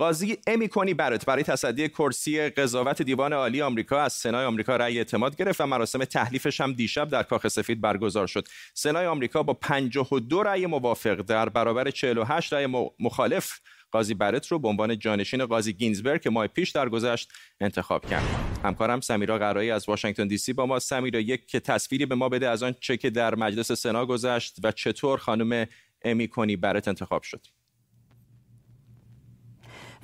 قاضی 0.00 0.38
امی 0.46 0.68
کنی 0.68 0.94
برات 0.94 1.24
برای 1.24 1.42
تصدی 1.42 1.88
کرسی 1.88 2.48
قضاوت 2.48 3.02
دیوان 3.02 3.32
عالی 3.32 3.62
آمریکا 3.62 4.00
از 4.00 4.12
سنای 4.12 4.44
آمریکا 4.44 4.76
رأی 4.76 4.98
اعتماد 4.98 5.36
گرفت 5.36 5.60
و 5.60 5.66
مراسم 5.66 6.04
تحلیفش 6.04 6.60
هم 6.60 6.72
دیشب 6.72 7.08
در 7.08 7.22
کاخ 7.22 7.48
سفید 7.48 7.80
برگزار 7.80 8.26
شد. 8.26 8.48
سنای 8.74 9.06
آمریکا 9.06 9.42
با 9.42 9.54
52 9.54 10.42
رأی 10.42 10.66
موافق 10.66 11.14
در 11.14 11.48
برابر 11.48 11.90
48 11.90 12.52
رأی 12.52 12.66
مخالف. 13.00 13.60
قاضی 13.90 14.14
برت 14.14 14.46
رو 14.46 14.58
به 14.58 14.68
عنوان 14.68 14.98
جانشین 14.98 15.46
قاضی 15.46 15.72
گینزبرگ 15.72 16.20
که 16.20 16.30
ماه 16.30 16.46
پیش 16.46 16.70
در 16.70 16.88
گذشت 16.88 17.32
انتخاب 17.60 18.06
کرد. 18.06 18.24
همکارم 18.64 19.00
سمیرا 19.00 19.38
قرایی 19.38 19.70
از 19.70 19.88
واشنگتن 19.88 20.26
دی 20.26 20.38
سی 20.38 20.52
با 20.52 20.66
ما. 20.66 20.78
سمیرا 20.78 21.20
یک 21.20 21.56
تصویری 21.56 22.06
به 22.06 22.14
ما 22.14 22.28
بده 22.28 22.48
از 22.48 22.62
آن 22.62 22.74
چه 22.80 22.96
که 22.96 23.10
در 23.10 23.34
مجلس 23.34 23.72
سنا 23.72 24.06
گذشت 24.06 24.56
و 24.64 24.72
چطور 24.72 25.18
خانم 25.18 25.66
امی 26.02 26.28
کنی 26.28 26.56
برت 26.56 26.88
انتخاب 26.88 27.22
شد. 27.22 27.59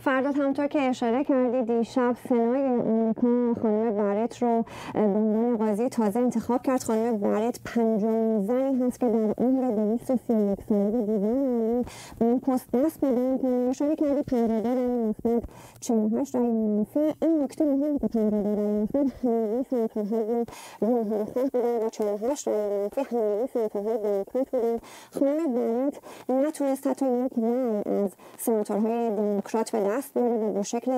فردا 0.07 0.31
همونطور 0.31 0.67
که 0.67 0.81
اشاره 0.81 1.25
کردی 1.25 1.63
دیشب 1.63 2.17
سنای 2.29 2.63
امریکا 2.63 3.55
خانم 3.63 3.97
برت 3.97 4.43
رو 4.43 4.65
به 4.95 5.01
عنوان 5.01 5.57
قاضی 5.57 5.89
تازه 5.89 6.21
انتخاب 6.21 6.63
کرد. 6.63 6.83
خانم 6.83 7.19
برت 7.19 7.61
پنجمین 7.65 8.41
زنی 8.47 8.83
هست 8.83 9.01
که 9.01 9.07
در 9.07 9.35
عمر 9.39 9.71
دویست 9.71 10.11
و 10.11 10.17
سی 10.17 10.33
یک 10.33 10.59
سالگی 10.69 11.07
دیوان 11.07 11.85
این 12.21 12.41
پست 12.41 12.71
دست 12.73 13.01
پیدا 13.01 13.39
که 13.39 13.49
اشاره 13.49 13.97
کردی 13.97 14.23
پنجره 14.23 14.75
رای 14.75 14.87
مثبت 14.87 15.43
چهل 15.81 16.19
هشت 16.19 16.37
رای 16.37 16.51
منفی. 16.51 17.15
این 17.23 17.43
نکته 17.43 17.65
مهم 17.65 17.99
که 17.99 18.09
پنجره 18.09 18.55
رای 18.55 18.83
مثبت 18.83 19.25
همگی 19.25 19.65
سناتورهای 19.71 20.45
محافظت 20.83 21.53
بودن 21.53 21.87
و 21.87 21.89
چهل 21.89 22.31
هشت 22.31 22.49
رای 22.49 22.81
منفی 22.81 23.01
همگی 23.01 23.47
سناتورهای 23.55 23.99
دموکرات 23.99 24.51
بودن 24.51 24.79
خانم 25.11 25.55
برت 25.55 26.01
نتونست 26.29 26.87
حتی 26.87 27.07
یک 27.07 27.33
رای 27.43 27.83
از 28.05 28.11
سناتورهای 28.39 29.11
دموکرات 29.11 29.71
به 29.71 29.96
و 29.97 30.53
به 30.53 30.63
شکل 30.63 30.91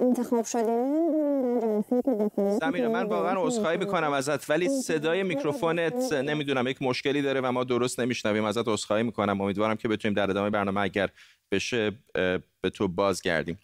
انتخاب 0.00 0.44
شده. 0.44 0.94
سمیرا 2.60 2.88
من 2.88 3.02
واقعا 3.02 3.46
عذرخواهی 3.46 3.76
می‌کنم 3.76 4.12
ازت 4.12 4.50
ولی 4.50 4.68
صدای 4.68 5.22
میکروفونت 5.22 6.12
نمی‌دونم 6.12 6.66
یک 6.66 6.82
مشکلی 6.82 7.22
داره 7.22 7.40
و 7.40 7.52
ما 7.52 7.64
درست 7.64 8.00
نمیشنویم. 8.00 8.44
ازت 8.44 8.68
عذرخواهی 8.68 9.02
می‌کنم. 9.02 9.40
امیدوارم 9.40 9.76
که 9.76 9.88
بتونیم 9.88 10.14
در 10.14 10.30
ادامه 10.30 10.50
برنامه 10.50 10.80
اگر 10.80 11.08
بشه 11.52 11.92
به 12.60 12.70
تو 12.74 12.88
بازگردیم. 12.88 13.58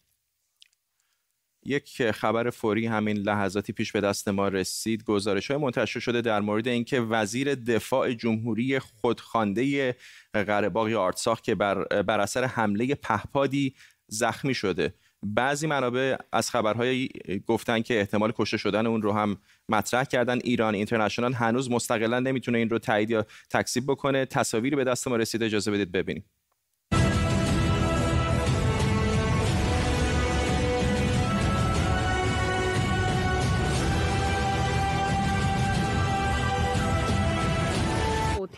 یک 1.65 2.11
خبر 2.11 2.51
فوری 2.51 2.87
همین 2.87 3.17
لحظاتی 3.17 3.73
پیش 3.73 3.93
به 3.93 4.01
دست 4.01 4.29
ما 4.29 4.49
رسید. 4.49 5.05
گزارش 5.05 5.51
های 5.51 5.61
منتشر 5.61 6.01
شده 6.01 6.21
در 6.21 6.41
مورد 6.41 6.69
اینکه 6.69 7.01
وزیر 7.01 7.55
دفاع 7.55 8.13
جمهوری 8.13 8.79
خودخوانده 8.79 9.97
قره 10.33 10.97
آرتساخ 10.97 11.41
که 11.41 11.55
بر, 11.55 11.85
بر 11.85 12.21
اثر 12.21 12.45
حمله 12.45 12.95
پهپادی 12.95 13.75
زخمی 14.09 14.55
شده. 14.55 14.95
بعضی 15.23 15.67
منابع 15.67 16.17
از 16.33 16.51
خبرهای 16.51 17.09
گفتن 17.47 17.83
که 17.83 18.01
احتمال 18.01 18.33
کشته 18.37 18.57
شدن 18.57 18.87
اون 18.87 19.03
رو 19.03 19.13
هم 19.13 19.37
مطرح 19.69 20.05
کردن. 20.05 20.39
ایران 20.45 20.75
اینترنشنال 20.75 21.33
هنوز 21.33 21.71
مستقلا 21.71 22.21
نمی‌تونه 22.21 22.59
این 22.59 22.71
رو 22.71 22.79
تایید 22.79 23.11
یا 23.11 23.27
تکذیب 23.51 23.85
بکنه. 23.87 24.27
تصاویری 24.27 24.77
به 24.77 24.85
دست 24.85 25.09
ما 25.09 25.17
رسیده. 25.17 25.45
اجازه 25.45 25.71
بدید 25.71 25.93
ببینیم. 25.93 26.25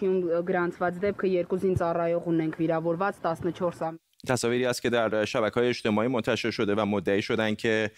գրանցված 0.03 0.99
դեպքը 1.03 1.29
երկու 1.33 1.57
զինծառայող 1.63 2.29
ունենք 2.31 2.55
վիրավորված 2.59 3.15
14 3.23 3.99
تصاویری 4.27 4.65
است 4.65 4.81
که 4.81 4.89
در 4.89 5.25
شبکه 5.25 5.59
های 5.59 5.69
اجتماعی 5.69 6.07
منتشر 6.07 6.51
شده 6.51 6.75
و 6.75 6.85
مدعی 6.85 7.21
شدن 7.21 7.55
که 7.55 7.91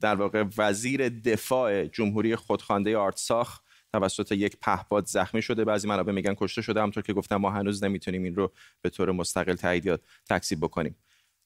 در 0.00 0.14
واقع 0.14 0.44
وزیر 0.58 1.08
دفاع 1.08 1.86
جمهوری 1.86 2.36
خودخوانده 2.36 2.96
آرتساخ 2.96 3.60
توسط 3.92 4.32
یک 4.32 4.56
پهپاد 4.62 5.06
زخمی 5.06 5.42
شده 5.42 5.64
بعضی 5.64 5.88
منابع 5.88 6.12
میگن 6.12 6.34
کشته 6.34 6.62
شده 6.62 6.80
همونطور 6.80 7.02
که 7.02 7.12
گفتم 7.12 7.36
ما 7.36 7.50
هنوز 7.50 7.84
نمیتونیم 7.84 8.22
این 8.22 8.34
رو 8.34 8.52
به 8.82 8.90
طور 8.90 9.12
مستقل 9.12 9.54
تایید 9.54 9.86
یا 9.86 9.98
تکذیب 10.28 10.60
بکنیم 10.60 10.96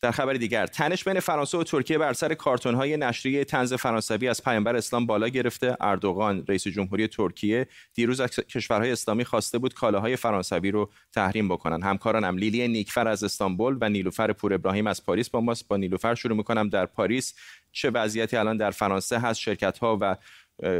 در 0.01 0.11
خبر 0.11 0.33
دیگر 0.33 0.67
تنش 0.67 1.03
بین 1.03 1.19
فرانسه 1.19 1.57
و 1.57 1.63
ترکیه 1.63 1.97
بر 1.97 2.13
سر 2.13 2.33
کارتون 2.33 2.75
های 2.75 2.97
نشریه 2.97 3.43
تنز 3.43 3.73
فرانسوی 3.73 4.27
از 4.27 4.43
پیامبر 4.43 4.75
اسلام 4.75 5.05
بالا 5.05 5.27
گرفته. 5.27 5.77
اردوغان 5.79 6.45
رئیس 6.47 6.67
جمهوری 6.67 7.07
ترکیه 7.07 7.67
دیروز 7.93 8.19
از 8.19 8.29
کشورهای 8.29 8.91
اسلامی 8.91 9.25
خواسته 9.25 9.57
بود 9.57 9.73
کالاهای 9.73 10.15
فرانسوی 10.15 10.71
رو 10.71 10.89
تحریم 11.13 11.47
بکنن. 11.47 11.81
همکارانم 11.83 12.37
لیلی 12.37 12.67
نیکفر 12.67 13.07
از 13.07 13.23
استانبول 13.23 13.77
و 13.81 13.89
نیلوفر 13.89 14.33
پور 14.33 14.53
ابراهیم 14.53 14.87
از 14.87 15.05
پاریس 15.05 15.29
با 15.29 15.41
ماست. 15.41 15.67
با 15.67 15.77
نیلوفر 15.77 16.15
شروع 16.15 16.37
می‌کنم 16.37 16.69
در 16.69 16.85
پاریس. 16.85 17.33
چه 17.71 17.89
وضعیتی 17.89 18.37
الان 18.37 18.57
در 18.57 18.71
فرانسه 18.71 19.19
هست؟ 19.19 19.39
شرکت 19.39 19.77
ها 19.77 19.97
و 20.01 20.15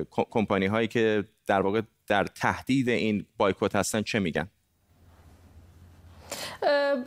کمپانی 0.10 0.65
هایی 0.65 0.88
که 0.88 1.23
در 1.47 1.62
واقع 1.62 1.82
در 2.08 2.23
تهدید 2.23 2.89
این 2.89 3.25
بایکوت 3.38 3.75
هستن 3.75 4.01
چه 4.01 4.19
میگن؟ 4.19 4.47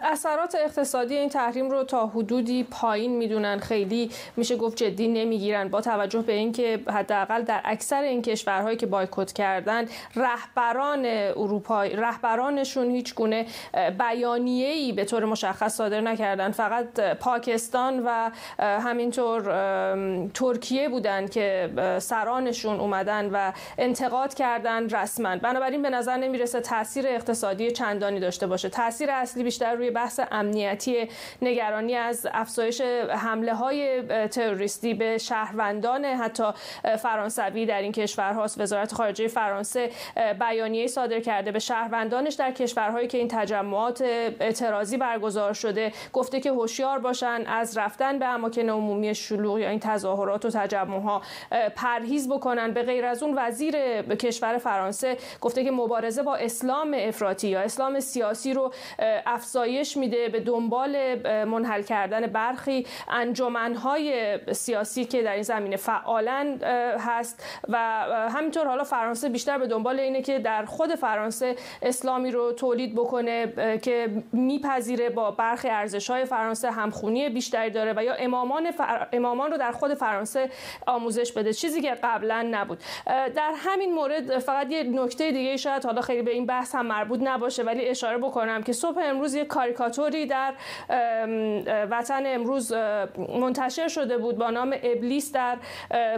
اثرات 0.02 0.56
اقتصادی 0.64 1.16
این 1.16 1.28
تحریم 1.28 1.70
رو 1.70 1.84
تا 1.84 2.06
حدودی 2.06 2.64
پایین 2.64 3.16
می‌دونن. 3.16 3.58
خیلی 3.58 4.10
میشه 4.36 4.56
گفت 4.56 4.76
جدی 4.76 5.08
نمی‌گیرن. 5.08 5.68
با 5.68 5.80
توجه 5.80 6.22
به 6.22 6.32
اینکه 6.32 6.80
حداقل 6.88 7.42
در 7.42 7.60
اکثر 7.64 8.02
این 8.02 8.22
کشورهایی 8.22 8.76
که 8.76 8.86
بایکوت 8.86 9.32
کردن 9.32 9.84
رهبران 10.16 11.04
اروپایی 11.36 11.96
رهبرانشون 11.96 12.90
هیچ 12.90 13.14
گونه 13.14 13.46
بیانیه 13.98 14.68
ای 14.68 14.92
به 14.92 15.04
طور 15.04 15.24
مشخص 15.24 15.76
صادر 15.76 16.00
نکردن. 16.00 16.50
فقط 16.50 17.00
پاکستان 17.00 18.02
و 18.06 18.30
همینطور 18.58 19.42
ترکیه 20.34 20.88
بودن 20.88 21.26
که 21.26 21.70
سرانشون 21.98 22.80
اومدن 22.80 23.30
و 23.32 23.52
انتقاد 23.78 24.34
کردن 24.34 24.88
رسما. 24.88 25.36
بنابراین 25.36 25.82
به 25.82 25.90
نظر 25.90 26.16
نمی‌رسه 26.16 26.60
تاثیر 26.60 27.06
اقتصادی 27.08 27.70
چندانی 27.70 28.20
داشته 28.20 28.46
باشه. 28.46 28.68
تاثیر 28.68 29.10
اصلی 29.10 29.41
بیشتر 29.42 29.74
روی 29.74 29.90
بحث 29.90 30.20
امنیتی 30.31 31.09
نگرانی 31.42 31.94
از 31.94 32.26
افزایش 32.33 32.81
حمله 33.11 33.55
های 33.55 34.02
تروریستی 34.28 34.94
به 34.94 35.18
شهروندان 35.18 36.05
حتی 36.05 36.44
فرانسوی 36.98 37.66
در 37.66 37.83
این 37.83 37.92
کشورهاست. 37.92 38.61
وزارت 38.61 38.92
خارجه 38.92 39.28
فرانسه 39.28 39.90
بیانیه 40.40 40.87
صادر 40.87 41.20
کرده 41.20 41.52
به 41.52 41.59
شهروندانش 41.59 42.35
در 42.35 42.50
کشورهایی 42.52 43.09
که 43.09 43.18
این 43.18 43.28
تجمعات 43.28 44.02
اعتراضی 44.40 44.96
برگزار 44.96 45.52
شده 45.52 45.92
گفته 46.12 46.40
که 46.40 46.50
هوشیار 46.50 46.98
باشن 46.98 47.42
از 47.46 47.78
رفتن 47.78 48.18
به 48.18 48.26
اماکن 48.26 48.68
عمومی 48.68 49.14
شلوغ 49.14 49.59
یا 49.59 49.68
این 49.68 49.81
تظاهرات 49.81 50.44
و 50.44 50.50
تجمعها 50.50 51.22
پرهیز 51.76 52.28
بکنن. 52.28 52.72
به 52.72 52.83
غیر 52.83 53.05
از 53.05 53.22
اون 53.22 53.35
وزیر 53.38 54.02
کشور 54.02 54.59
فرانسه 54.59 55.16
گفته 55.40 55.64
که 55.64 55.70
مبارزه 55.70 56.22
با 56.22 56.37
اسلام 56.37 56.96
افراطی 56.98 57.48
یا 57.48 57.61
اسلام 57.61 58.00
سیاسی 58.00 58.55
رو 58.55 58.72
افزایش 59.35 59.97
میده 59.97 60.29
به 60.29 60.40
دنبال 60.40 61.14
منحل 61.45 61.83
کردن 61.83 62.27
برخی 62.27 62.87
انجمنهای 63.09 64.38
سیاسی 64.53 65.05
که 65.05 65.23
در 65.23 65.33
این 65.33 65.42
زمینه 65.42 65.77
فعالن 65.77 66.59
هست. 66.99 67.45
و 67.68 67.77
همینطور 68.35 68.66
حالا 68.66 68.85
فرانسه 68.85 69.29
بیشتر 69.29 69.59
به 69.59 69.66
دنبال 69.66 70.01
اینه 70.01 70.23
که 70.23 70.38
در 70.38 70.64
خود 70.64 70.95
فرانسه 70.95 71.57
اسلامی 71.83 72.31
رو 72.31 72.53
تولید 72.53 72.95
بکنه 72.95 73.53
که 73.83 74.09
میپذیره 74.33 75.11
با 75.11 75.31
برخی 75.31 75.68
ارزش 75.68 76.11
های 76.11 76.25
فرانسه 76.25 76.71
همخونی 76.71 77.29
بیشتری 77.29 77.71
داره 77.71 77.95
و 77.97 78.05
یا 78.05 78.14
امامان, 78.14 78.73
امامان 79.12 79.51
رو 79.51 79.57
در 79.57 79.73
خود 79.73 79.95
فرانسه 79.95 80.51
آموزش 80.87 81.33
بده 81.33 81.53
چیزی 81.53 81.81
که 81.81 81.95
قبلا 82.03 82.49
نبود. 82.51 82.79
در 83.07 83.53
همین 83.57 83.95
مورد 83.95 84.38
فقط 84.38 84.71
یه 84.71 84.83
نکته 84.83 85.33
دیگه 85.33 85.57
شاید 85.57 85.85
حالا 85.85 86.01
خیلی 86.01 86.23
به 86.23 86.31
این 86.31 86.47
بحث 86.47 86.75
هم 86.75 86.87
مربوط 86.87 87.21
نباشه 87.23 87.62
ولی 87.62 87.88
اشاره 87.88 88.18
بکنم 88.18 88.62
که 88.62 88.73
صبح 88.73 89.12
یک 89.35 89.46
کاریکاتوری 89.46 90.26
در 90.26 90.54
وطن 91.90 92.22
امروز 92.26 92.72
منتشر 93.40 93.88
شده 93.88 94.18
بود 94.18 94.38
با 94.38 94.50
نام 94.50 94.74
ابلیس 94.82 95.32
در 95.32 95.56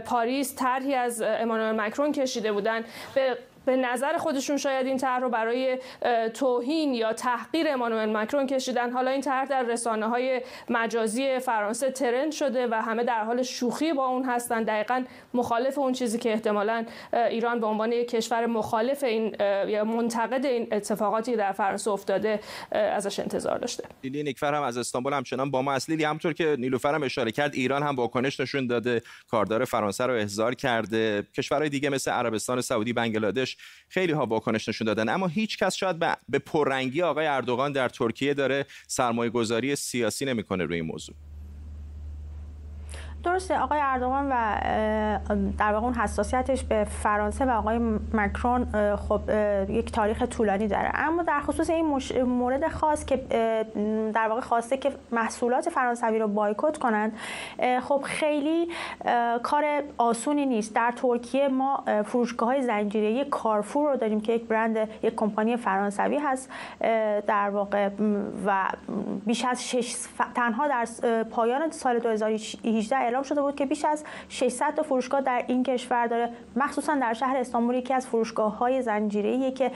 پاریس. 0.05 0.57
طرحی 0.57 0.95
از 0.95 1.23
امانوئل 1.23 1.81
مکرون 1.81 2.13
کشیده 2.13 2.53
بودن. 2.53 2.85
به 3.15 3.39
به 3.67 3.77
نظر 3.77 4.17
خودشون 4.17 4.57
شاید 4.57 4.87
این 4.87 4.97
طرح 4.97 5.21
رو 5.21 5.29
برای 5.29 5.79
توهین 6.35 6.95
یا 6.95 7.13
تحقیر 7.13 7.69
امانوئل 7.69 8.17
مکرون 8.17 8.47
کشیدن. 8.47 8.91
حالا 8.91 9.11
این 9.11 9.21
طرح 9.21 9.45
در 9.45 9.63
رسانه 9.63 10.09
های 10.09 10.43
مجازی 10.69 11.39
فرانسه 11.39 11.91
ترند 11.91 12.33
شده 12.33 12.67
و 12.67 12.75
همه 12.75 13.05
در 13.05 13.25
حال 13.25 13.43
شوخی 13.43 13.93
با 13.93 14.07
اون 14.07 14.25
هستن. 14.25 14.63
دقیقا 14.63 15.05
مخالف 15.35 15.79
اون 15.79 15.93
چیزی 15.93 16.19
که 16.19 16.33
احتمالا 16.33 16.85
ایران 17.13 17.61
به 17.61 17.67
عنوان 17.67 17.91
کشور 17.91 18.47
مخالف 18.47 19.05
این 19.05 19.37
یا 19.69 19.85
منتقد 19.85 20.47
این 20.47 20.69
اتفاقاتی 20.73 21.37
در 21.37 21.53
فرانسه 21.53 21.91
افتاده 21.91 22.41
ازش 22.73 23.21
انتظار 23.21 23.59
داشته. 23.59 23.85
لیلی 24.05 24.23
نیکفر 24.23 24.55
هم 24.55 24.63
از 24.63 24.79
استانبول 24.79 25.13
همچنان 25.13 25.51
با 25.51 25.63
ما 25.63 25.73
اصلی 25.73 26.05
همطور 26.05 26.33
که 26.33 26.57
نیلوفر 26.59 26.95
هم 26.95 27.03
اشاره 27.03 27.33
کرد 27.33 27.55
ایران 27.55 27.83
هم 27.83 27.97
واکنش 27.97 28.41
نشون 28.41 28.67
داده 28.67 29.03
کاردار 29.29 29.65
فرانسه 29.65 30.07
رو 30.07 30.15
احضار 30.15 30.55
کرده. 30.55 31.27
کشورهای 31.37 31.69
دیگه 31.69 31.89
مثل 31.89 32.11
عربستان 32.11 32.61
سعودی 32.61 32.93
بنگلادش 32.93 33.54
خیلی 33.89 34.13
ها 34.13 34.27
واکنش 34.27 34.69
نشون 34.69 34.87
دادن. 34.87 35.09
اما 35.09 35.27
هیچ 35.27 35.59
کس 35.59 35.75
شاید 35.75 35.99
به 36.29 36.39
پررنگی 36.39 37.03
آقای 37.03 37.27
اردوغان 37.27 37.73
در 37.73 37.89
ترکیه 37.89 38.35
داره 38.35 38.67
سرمایه 38.87 39.31
گذاری 39.31 39.77
سیاسی 39.77 40.25
نمی‌کنه 40.25 40.65
روی 40.65 40.77
این 40.77 40.87
موضوع. 40.87 41.17
درسته 43.25 43.59
آقای 43.59 43.81
اردوغان 43.83 44.29
و 44.31 44.57
در 45.59 45.73
واقع 45.73 45.85
اون 45.85 45.95
حساسیتش 45.95 46.65
به 46.65 46.85
فرانسه 46.85 47.45
و 47.45 47.51
آقای 47.51 47.79
مکرون 48.13 48.67
خب 48.97 49.21
یک 49.69 49.93
تاریخ 49.93 50.23
طولانی 50.23 50.69
داره. 50.69 50.91
اما 50.95 51.23
در 51.23 51.41
خصوص 51.41 51.71
این 51.71 52.01
مورد 52.23 52.69
خاص 52.69 53.05
که 53.05 53.17
در 54.15 54.29
واقع 54.29 54.41
خواسته 54.41 54.77
که 54.77 54.93
محصولات 55.13 55.69
فرانسوی 55.69 56.19
رو 56.19 56.29
بایکوت 56.29 56.79
کنند 56.79 57.13
خب 57.83 58.01
خیلی 58.05 58.69
کار 59.43 59.65
آسونی 59.99 60.47
نیست. 60.47 60.75
در 60.75 60.93
ترکیه 60.97 61.49
ما 61.49 61.85
فروشگاه 62.05 62.49
های 62.49 62.63
زنجیره 62.63 63.25
کارفور 63.25 63.91
رو 63.91 63.97
داریم 63.97 64.21
که 64.21 64.33
یک 64.33 64.45
برند 64.45 64.77
یک 65.03 65.15
کمپانی 65.17 65.57
فرانسوی 65.57 66.19
هست 66.19 66.51
در 67.27 67.51
واقع 67.51 67.89
و 68.47 68.69
بیش 69.27 69.45
از 69.45 69.69
شش 69.69 69.97
تنها 70.35 70.69
در 70.69 70.87
پایان 71.23 71.71
سال 71.71 71.99
2018 71.99 73.14
اعلام 73.15 73.25
شده 73.25 73.43
بود 73.43 73.57
که 73.57 73.67
بیش 73.67 73.85
از 73.85 74.05
600 74.29 74.75
تا 74.75 74.83
فروشگاه 74.83 75.21
در 75.21 75.45
این 75.47 75.63
کشور 75.63 76.07
داره 76.07 76.31
مخصوصا 76.57 76.95
در 76.95 77.13
شهر 77.13 77.37
استانبول 77.37 77.75
یکی 77.75 77.95
از 77.95 78.07
فروشگاه 78.07 78.59
های 78.59 78.83
زنجیره‌ایه 78.83 79.51
که 79.51 79.71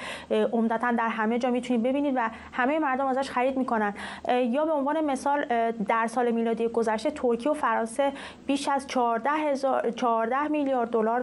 عمدتا 0.52 0.92
در 0.92 1.08
همه 1.08 1.38
جا 1.38 1.50
می‌تونید 1.50 1.82
ببینید 1.82 2.16
و 2.16 2.30
همه 2.52 2.78
مردم 2.78 3.06
ازش 3.06 3.30
خرید 3.30 3.56
می‌کنن. 3.56 3.94
یا 4.28 4.64
به 4.64 4.72
عنوان 4.72 5.04
مثال 5.04 5.44
در 5.88 6.06
سال 6.06 6.30
میلادی 6.30 6.68
گذشته 6.68 7.10
ترکیه 7.10 7.52
و 7.52 7.54
فرانسه 7.54 8.12
بیش 8.46 8.68
از 8.68 8.86
14 8.86 9.30
هزار 9.30 9.90
14 9.90 10.48
میلیارد 10.48 10.90
دلار 10.90 11.20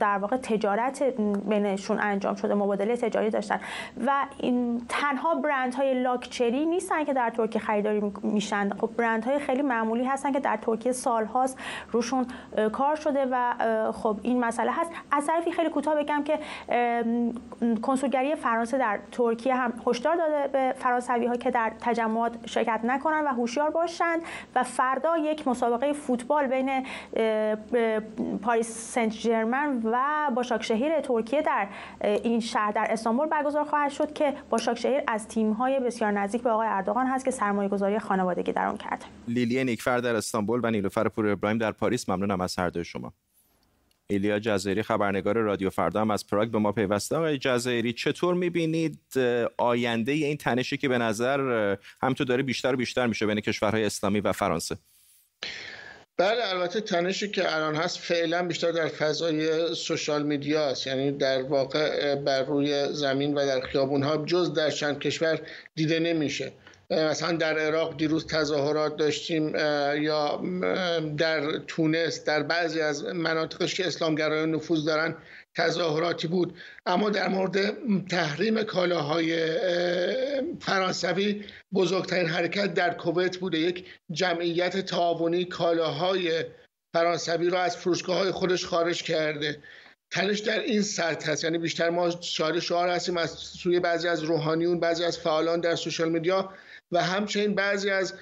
در 0.00 0.18
واقع 0.18 0.36
تجارت 0.36 1.02
بینشون 1.48 1.98
انجام 2.00 2.34
شده 2.34 2.54
مبادله 2.54 2.96
تجاری 2.96 3.30
داشتن. 3.30 3.60
و 4.06 4.12
این 4.38 4.82
تنها 4.88 5.34
برند 5.34 5.74
های 5.74 6.02
لاکچری 6.02 6.66
نیستن 6.66 7.04
که 7.04 7.12
در 7.12 7.30
ترکیه 7.30 7.62
خریداری 7.62 8.12
میشن. 8.22 8.70
خب 8.80 8.90
برند 8.96 9.24
های 9.24 9.38
خیلی 9.38 9.62
معمولی 9.62 10.04
هستن 10.04 10.32
که 10.32 10.40
در 10.40 10.56
ترکیه 10.56 10.92
سال 10.92 11.21
هاست 11.24 11.58
روشون 11.92 12.26
کار 12.72 12.96
شده 12.96 13.26
و 13.30 13.54
خب 13.92 14.16
این 14.22 14.44
مسئله 14.44 14.70
هست. 14.72 14.90
از 15.12 15.26
طرفی 15.26 15.52
خیلی 15.52 15.68
کوتاه 15.68 15.94
بگم 15.94 16.24
که 16.24 16.38
کنسولگری 17.82 18.34
فرانسه 18.34 18.78
در 18.78 18.98
ترکیه 19.12 19.54
هم 19.54 19.72
هشدار 19.86 20.16
داده 20.16 20.48
به 20.52 20.74
فرانسوی 20.78 21.26
ها 21.26 21.36
که 21.36 21.50
در 21.50 21.72
تجمعات 21.80 22.32
شرکت 22.46 22.80
نکنن 22.84 23.24
و 23.24 23.28
هوشیار 23.28 23.70
باشند 23.70 24.20
و 24.54 24.62
فردا 24.62 25.18
یک 25.18 25.48
مسابقه 25.48 25.92
فوتبال 25.92 26.46
بین 26.46 26.86
پاریس 28.42 28.92
سنت 28.94 29.12
ژرمن 29.12 29.80
و 29.84 30.30
باشاکشهیر 30.34 31.00
ترکیه 31.00 31.42
در 31.42 31.66
این 32.02 32.40
شهر 32.40 32.72
در 32.72 32.86
استانبول 32.90 33.28
برگزار 33.28 33.64
خواهد 33.64 33.90
شد 33.90 34.12
که 34.12 34.34
باشاکشهیر 34.50 35.02
از 35.06 35.28
تیم 35.28 35.52
های 35.52 35.80
بسیار 35.80 36.10
نزدیک 36.10 36.42
به 36.42 36.50
آقای 36.50 36.68
اردوغان 36.68 37.06
هست 37.06 37.24
که 37.24 37.30
سرمایه 37.30 37.68
گذاری 37.68 37.98
خانوادگی 37.98 38.52
در 38.52 38.66
آن 38.66 38.76
کرده. 38.76 39.04
لیلی 39.28 39.64
نیکفر 39.64 39.98
در 39.98 40.16
استانبول 40.16 40.60
و 40.62 40.70
نیلوفر 40.70 41.08
پور 41.14 41.28
ابراهیم 41.28 41.58
در 41.58 41.72
پاریس. 41.72 42.08
ممنونم 42.08 42.40
از 42.40 42.58
هر 42.58 42.68
دوی 42.68 42.84
شما. 42.84 43.12
ایلیا 44.06 44.38
جزایری 44.38 44.82
خبرنگار 44.82 45.38
رادیو 45.38 45.70
فردا 45.70 46.00
هم 46.00 46.10
از 46.10 46.26
پراگ 46.26 46.50
به 46.50 46.58
ما 46.58 46.72
پیوسته. 46.72 47.16
آقای 47.16 47.38
جزایری 47.38 47.92
چطور 47.92 48.34
می‌بینید 48.34 48.98
آینده 49.58 50.12
این 50.12 50.36
تنشی 50.36 50.76
که 50.76 50.88
به 50.88 50.98
نظر 50.98 51.76
همینطور 52.02 52.26
داره 52.26 52.42
بیشتر 52.42 52.74
و 52.74 52.76
بیشتر 52.76 53.06
میشه 53.06 53.26
بین 53.26 53.40
کشورهای 53.40 53.84
اسلامی 53.84 54.20
و 54.20 54.32
فرانسه؟ 54.32 54.76
بله 56.16 56.48
البته 56.48 56.80
تنشی 56.80 57.28
که 57.28 57.54
الان 57.56 57.74
هست 57.74 57.98
فعلا 57.98 58.46
بیشتر 58.46 58.70
در 58.70 58.88
فضای 58.88 59.74
سوشال 59.74 60.22
میدیا 60.22 60.64
است. 60.64 60.86
یعنی 60.86 61.12
در 61.12 61.42
واقع 61.42 62.14
بر 62.14 62.42
روی 62.42 62.92
زمین 62.92 63.34
و 63.34 63.46
در 63.46 63.60
خیابون 63.60 64.02
ها 64.02 64.24
جز 64.26 64.54
در 64.54 64.70
چند 64.70 64.98
کشور 64.98 65.40
دیده 65.74 66.00
نمیشه. 66.00 66.52
مثلا 66.92 67.36
در 67.36 67.58
عراق 67.58 67.96
دیروز 67.96 68.26
تظاهرات 68.26 68.96
داشتیم 68.96 69.54
یا 70.02 70.42
در 71.16 71.58
تونس 71.58 72.24
در 72.24 72.42
بعضی 72.42 72.80
از 72.80 73.04
مناطقش 73.04 73.74
که 73.74 73.86
اسلامگرایان 73.86 74.54
نفوذ 74.54 74.84
دارن 74.84 75.16
تظاهراتی 75.54 76.28
بود. 76.28 76.54
اما 76.86 77.10
در 77.10 77.28
مورد 77.28 77.56
تحریم 78.08 78.62
کالاهای 78.62 79.58
فرانسوی 80.60 81.44
بزرگترین 81.74 82.26
حرکت 82.26 82.74
در 82.74 82.94
کویت 82.94 83.36
بوده. 83.36 83.58
یک 83.58 83.84
جمعیت 84.10 84.76
تعاونی 84.76 85.44
کالاهای 85.44 86.44
فرانسوی 86.94 87.50
را 87.50 87.62
از 87.62 87.76
فروشگاه 87.76 88.18
های 88.18 88.30
خودش 88.30 88.66
خارج 88.66 89.02
کرده. 89.02 89.58
تنش 90.10 90.38
در 90.38 90.60
این 90.60 90.82
سطح 90.82 91.30
هست. 91.30 91.44
یعنی 91.44 91.58
بیشتر 91.58 91.90
ما 91.90 92.10
شاهد 92.10 92.58
شعار 92.58 92.88
هستیم 92.88 93.16
از 93.16 93.30
سوی 93.30 93.80
بعضی 93.80 94.08
از 94.08 94.22
روحانیون 94.22 94.80
بعضی 94.80 95.04
از 95.04 95.18
فعالان 95.18 95.60
در 95.60 95.74
سوشال 95.74 96.08
میدیا 96.08 96.52
و 96.92 97.02
همچنین 97.02 97.54
بعضی 97.54 97.90
از 97.90 98.14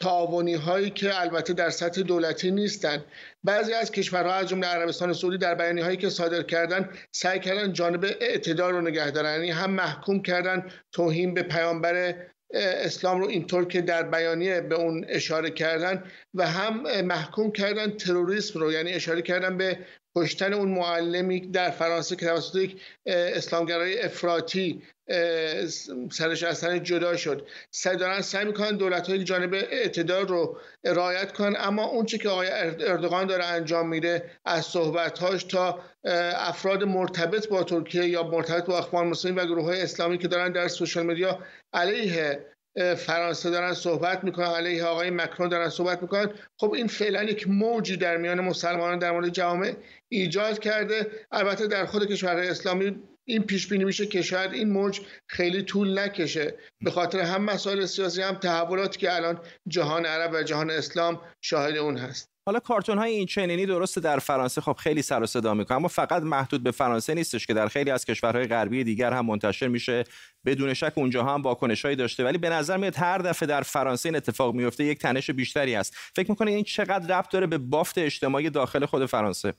تعاونی 0.00 0.54
هایی 0.54 0.90
که 0.90 1.20
البته 1.20 1.52
در 1.52 1.70
سطح 1.70 2.02
دولتی 2.02 2.50
نیستند 2.50 3.04
بعضی 3.44 3.72
از 3.72 3.90
کشورها 3.90 4.34
از 4.34 4.48
جمله 4.48 4.66
عربستان 4.66 5.12
سعودی 5.12 5.38
در 5.38 5.54
بیانیه 5.54 5.84
هایی 5.84 5.96
که 5.96 6.08
صادر 6.08 6.42
کردن 6.42 6.90
سعی 7.12 7.40
کردن 7.40 7.72
جانب 7.72 8.04
اعتدال 8.20 8.72
رو 8.72 8.80
نگه 8.80 9.10
دارن. 9.10 9.32
یعنی 9.34 9.50
هم 9.50 9.70
محکوم 9.70 10.22
کردن 10.22 10.70
توهین 10.92 11.34
به 11.34 11.42
پیامبر 11.42 12.14
اسلام 12.50 13.20
رو 13.20 13.28
اینطور 13.28 13.64
که 13.64 13.80
در 13.80 14.02
بیانیه 14.02 14.60
به 14.60 14.74
اون 14.74 15.04
اشاره 15.08 15.50
کردن 15.50 16.04
و 16.34 16.46
هم 16.46 17.00
محکوم 17.00 17.52
کردن 17.52 17.90
تروریسم 17.90 18.60
رو 18.60 18.72
یعنی 18.72 18.92
اشاره 18.92 19.22
کردن 19.22 19.56
به 19.56 19.78
کشتن 20.16 20.52
اون 20.52 20.68
معلمی 20.68 21.40
در 21.40 21.70
فرانسه 21.70 22.16
که 22.16 22.26
توسط 22.26 22.56
یک 22.56 22.80
اسلامگرای 23.06 24.00
افراطی 24.00 24.82
سرش 26.12 26.42
اصلا 26.42 26.78
جدا 26.78 27.16
شد. 27.16 27.46
سعی 27.70 27.96
دارن 27.96 28.20
سعی 28.20 28.44
می‌کنن 28.44 28.76
دولت 28.76 29.08
های 29.08 29.24
جانب 29.24 29.54
اعتدال 29.54 30.28
رو 30.28 30.58
رعایت 30.84 31.32
کنن 31.32 31.56
اما 31.58 31.84
اون 31.84 32.06
چی 32.06 32.18
که 32.18 32.28
آقای 32.28 32.48
اردوغان 32.50 33.26
داره 33.26 33.44
انجام 33.44 33.88
میده 33.88 34.30
از 34.44 34.64
صحبتهاش 34.64 35.44
تا 35.44 35.80
افراد 36.34 36.84
مرتبط 36.84 37.48
با 37.48 37.62
ترکیه 37.62 38.06
یا 38.06 38.22
مرتبط 38.22 38.64
با 38.64 38.78
اخوان 38.78 39.06
مسلمین 39.06 39.38
و 39.38 39.46
گروه 39.46 39.64
های 39.64 39.82
اسلامی 39.82 40.18
که 40.18 40.28
دارن 40.28 40.52
در 40.52 40.68
سوشال 40.68 41.06
مدیا 41.06 41.38
علیه 41.72 42.46
فرانسه 42.96 43.50
دارن 43.50 43.74
صحبت 43.74 44.24
می‌کنن 44.24 44.46
علیه 44.46 44.84
آقای 44.84 45.10
مکرون 45.10 45.48
دارن 45.48 45.68
صحبت 45.68 46.02
می‌کنن. 46.02 46.30
خب 46.60 46.72
این 46.72 46.86
فعلا 46.86 47.22
یک 47.22 47.48
موجی 47.48 47.96
در 47.96 48.16
میان 48.16 48.40
مسلمانان 48.40 48.98
در 48.98 49.10
مورد 49.10 49.28
جامعه 49.28 49.76
ایجاد 50.08 50.58
کرده. 50.58 51.06
البته 51.32 51.66
در 51.66 51.86
خود 51.86 52.06
کشورهای 52.06 52.48
اسلامی 52.48 53.02
این 53.28 53.42
پیش 53.42 53.66
بینی 53.66 53.84
میشه 53.84 54.06
که 54.06 54.22
شاید 54.22 54.52
این 54.52 54.70
موج 54.70 55.00
خیلی 55.28 55.62
طول 55.62 55.98
نکشه. 55.98 56.54
به 56.80 56.90
خاطر 56.90 57.20
هم 57.20 57.44
مسائل 57.44 57.86
سیاسی 57.86 58.22
هم 58.22 58.34
تحولاتی 58.34 58.98
که 58.98 59.14
الان 59.14 59.40
جهان 59.68 60.06
عرب 60.06 60.30
و 60.34 60.42
جهان 60.42 60.70
اسلام 60.70 61.20
شاهد 61.40 61.76
اون 61.76 61.96
هست. 61.96 62.28
حالا 62.48 62.60
کارتون 62.60 62.98
های 62.98 63.10
این 63.10 63.26
چنینی 63.26 63.66
درسته 63.66 64.00
در 64.00 64.18
فرانسه. 64.18 64.60
خب 64.60 64.72
خیلی 64.72 65.02
سر 65.02 65.22
و 65.22 65.26
صدا 65.26 65.54
می‌کنه 65.54 65.76
اما 65.76 65.88
فقط 65.88 66.22
محدود 66.22 66.62
به 66.62 66.70
فرانسه 66.70 67.14
نیستش 67.14 67.46
که 67.46 67.54
در 67.54 67.68
خیلی 67.68 67.90
از 67.90 68.04
کشورهای 68.04 68.46
غربی 68.46 68.84
دیگر 68.84 69.12
هم 69.12 69.26
منتشر 69.26 69.68
میشه. 69.68 70.04
بدون 70.44 70.74
شک 70.74 70.92
اونجا 70.94 71.24
هم 71.24 71.42
واکنشهایی 71.42 71.96
داشته 71.96 72.24
ولی 72.24 72.38
به 72.38 72.50
نظر 72.50 72.76
میاد 72.76 72.96
هر 72.96 73.18
دفعه 73.18 73.46
در 73.46 73.62
فرانسه 73.62 74.08
این 74.08 74.16
اتفاق 74.16 74.54
میفته 74.54 74.84
یک 74.84 74.98
تنش 74.98 75.30
بیشتری 75.30 75.74
است 75.74 75.96
فکر 76.16 76.30
می‌کنه 76.30 76.50
این 76.50 76.64
چقدر 76.64 77.18
ربط 77.18 77.30
داره 77.30 77.46
به 77.46 77.58
بافت 77.58 77.98
اجتماعی 77.98 78.50
داخل 78.50 78.86
خود 78.86 79.06
فرانسه؟ 79.06 79.54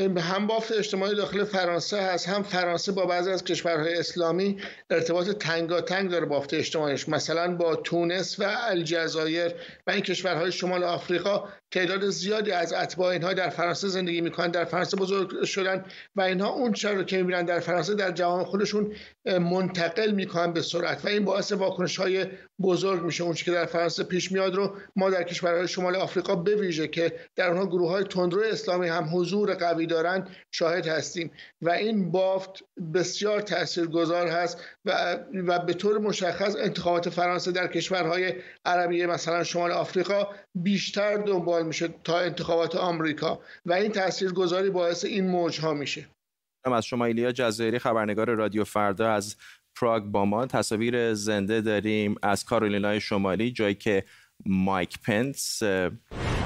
هم 0.00 0.46
بافت 0.46 0.72
اجتماعی 0.72 1.14
داخل 1.14 1.44
فرانسه 1.44 2.00
هست. 2.00 2.28
هم 2.28 2.42
فرانسه 2.42 2.92
با 2.92 3.06
بعضی 3.06 3.30
از 3.30 3.44
کشورهای 3.44 3.98
اسلامی 3.98 4.60
ارتباط 4.90 5.30
تنگاتنگ 5.30 6.10
داره 6.10 6.26
بافت 6.26 6.54
اجتماعیش. 6.54 7.08
مثلا 7.08 7.56
با 7.56 7.76
تونس 7.76 8.40
و 8.40 8.42
الجزایر 8.42 9.54
و 9.86 9.90
این 9.90 10.00
کشورهای 10.00 10.52
شمال 10.52 10.84
آفریقا 10.84 11.48
تعداد 11.74 12.08
زیادی 12.08 12.50
از 12.50 12.72
اتباع 12.72 13.08
اینها 13.08 13.32
در 13.32 13.48
فرانسه 13.48 13.88
زندگی 13.88 14.20
می‌کنن 14.20 14.50
در 14.50 14.64
فرانسه 14.64 14.96
بزرگ 14.96 15.44
شدن 15.44 15.84
و 16.16 16.20
اینها 16.20 16.48
اون 16.48 16.72
چرا 16.72 17.02
که 17.02 17.16
می‌بینن 17.16 17.44
در 17.44 17.60
فرانسه 17.60 17.94
در 17.94 18.10
جهان 18.10 18.44
خودشون 18.44 18.92
منتقل 19.24 20.10
می‌کنن 20.10 20.52
به 20.52 20.62
سرعت 20.62 21.04
و 21.04 21.08
این 21.08 21.24
باعث 21.24 21.52
واکنش 21.52 21.96
های 21.96 22.26
بزرگ 22.60 23.02
میشه. 23.02 23.24
اون 23.24 23.34
که 23.34 23.50
در 23.50 23.66
فرانسه 23.66 24.04
پیش 24.04 24.32
میاد 24.32 24.54
رو 24.54 24.76
ما 24.96 25.10
در 25.10 25.22
کشورهای 25.22 25.68
شمال 25.68 25.96
آفریقا 25.96 26.34
بویژه 26.34 26.88
که 26.88 27.12
در 27.36 27.48
اونها 27.48 27.66
گروه 27.66 27.90
های 27.90 28.04
تندرو 28.04 28.42
اسلامی 28.42 28.88
هم 28.88 29.08
حضور 29.12 29.54
قوی 29.54 29.84
برمیدارند 29.84 30.28
شاهد 30.50 30.86
هستیم 30.86 31.30
و 31.62 31.70
این 31.70 32.10
بافت 32.10 32.64
بسیار 32.94 33.40
تاثیرگذار 33.40 34.28
هست 34.28 34.58
و, 34.84 35.18
و 35.46 35.58
به 35.58 35.74
طور 35.74 35.98
مشخص 35.98 36.56
انتخابات 36.56 37.08
فرانسه 37.08 37.52
در 37.52 37.66
کشورهای 37.66 38.34
عربی 38.64 39.06
مثلا 39.06 39.44
شمال 39.44 39.72
آفریقا 39.72 40.26
بیشتر 40.54 41.16
دنبال 41.16 41.66
میشه 41.66 41.88
تا 42.04 42.18
انتخابات 42.18 42.76
آمریکا 42.76 43.40
و 43.66 43.72
این 43.72 43.92
تاثیرگذاری 43.92 44.70
باعث 44.70 45.04
این 45.04 45.26
موج 45.26 45.60
ها 45.60 45.74
میشه 45.74 46.06
از 46.72 46.86
شما 46.86 47.04
ایلیا 47.04 47.32
جزایری 47.32 47.78
خبرنگار 47.78 48.34
رادیو 48.34 48.64
فردا 48.64 49.12
از 49.12 49.36
پراگ 49.80 50.02
با 50.02 50.24
ما 50.24 50.46
تصاویر 50.46 51.14
زنده 51.14 51.60
داریم 51.60 52.14
از 52.22 52.44
کارولینای 52.44 53.00
شمالی 53.00 53.50
جایی 53.50 53.74
که 53.74 54.04
مایک 54.46 54.98
پنس 55.02 55.62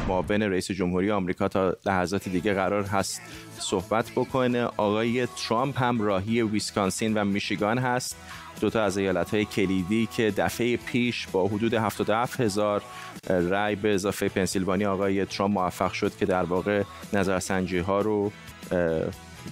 معاون 0.08 0.42
رئیس 0.42 0.70
جمهوری 0.70 1.10
آمریکا 1.10 1.48
تا 1.48 1.76
لحظات 1.86 2.28
دیگه 2.28 2.54
قرار 2.54 2.84
هست 2.84 3.22
صحبت 3.58 4.10
بکنه. 4.10 4.64
آقای 4.64 5.26
ترامپ 5.26 5.82
هم 5.82 6.02
راهی 6.02 6.42
ویسکانسین 6.42 7.14
و 7.14 7.24
میشیگان 7.24 7.78
هست. 7.78 8.16
دوتا 8.60 8.84
از 8.84 8.98
ایالت 8.98 9.30
های 9.34 9.44
کلیدی 9.44 10.08
که 10.16 10.30
دفعه 10.30 10.76
پیش 10.76 11.26
با 11.32 11.46
حدود 11.46 11.74
77 11.74 12.40
هزار 12.40 12.82
رای 13.28 13.74
به 13.74 13.94
اضافه 13.94 14.28
پنسیلوانیا 14.28 14.92
آقای 14.92 15.24
ترامپ 15.24 15.54
موفق 15.54 15.92
شد 15.92 16.16
که 16.16 16.26
در 16.26 16.42
واقع 16.42 16.82
نظرسنجی 17.12 17.78
ها 17.78 18.00
رو 18.00 18.32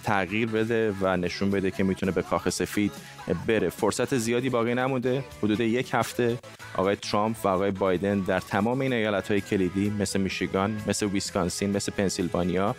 تغییر 0.04 0.48
بده 0.48 0.94
و 1.00 1.16
نشون 1.16 1.50
بده 1.50 1.70
که 1.70 1.84
می‌تونه 1.84 2.12
به 2.12 2.22
کاخ 2.22 2.48
سفید 2.48 2.92
بره. 3.46 3.68
فرصت 3.68 4.16
زیادی 4.16 4.50
باقی 4.50 4.74
نمونده. 4.74 5.24
حدود 5.42 5.60
یک 5.60 5.90
هفته 5.92 6.38
آقای 6.76 6.96
ترامپ 6.96 7.36
و 7.44 7.48
آقای 7.48 7.70
بایدن 7.70 8.20
در 8.20 8.40
تمام 8.40 8.80
این 8.80 8.92
ایالت 8.92 9.30
های 9.30 9.40
کلیدی 9.40 9.90
مثل 9.90 10.20
میشیگان 10.20 10.82
مثل 10.86 11.06
ویسکانسین 11.06 11.70
مثل 11.70 11.92
پنسیلوانیا 11.92 12.76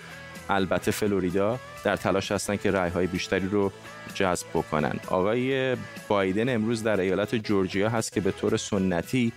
البته 0.50 0.92
فلوریدا 0.92 1.60
در 1.84 1.96
تلاش 1.96 2.32
هستن 2.32 2.56
که 2.56 2.72
رای 2.72 2.90
های 2.90 3.08
بیشتری 3.08 3.48
رو 3.48 3.72
جذب 4.14 4.48
بکنن. 4.54 5.00
آقای 5.08 5.76
بایدن 6.08 6.50
امروز 6.50 6.84
در 6.84 7.00
ایالت 7.00 7.36
جورجیا 7.36 7.90
هست 7.90 8.14
که 8.14 8.22
به 8.22 8.32
طور 8.32 8.58
سنتی 8.58 9.32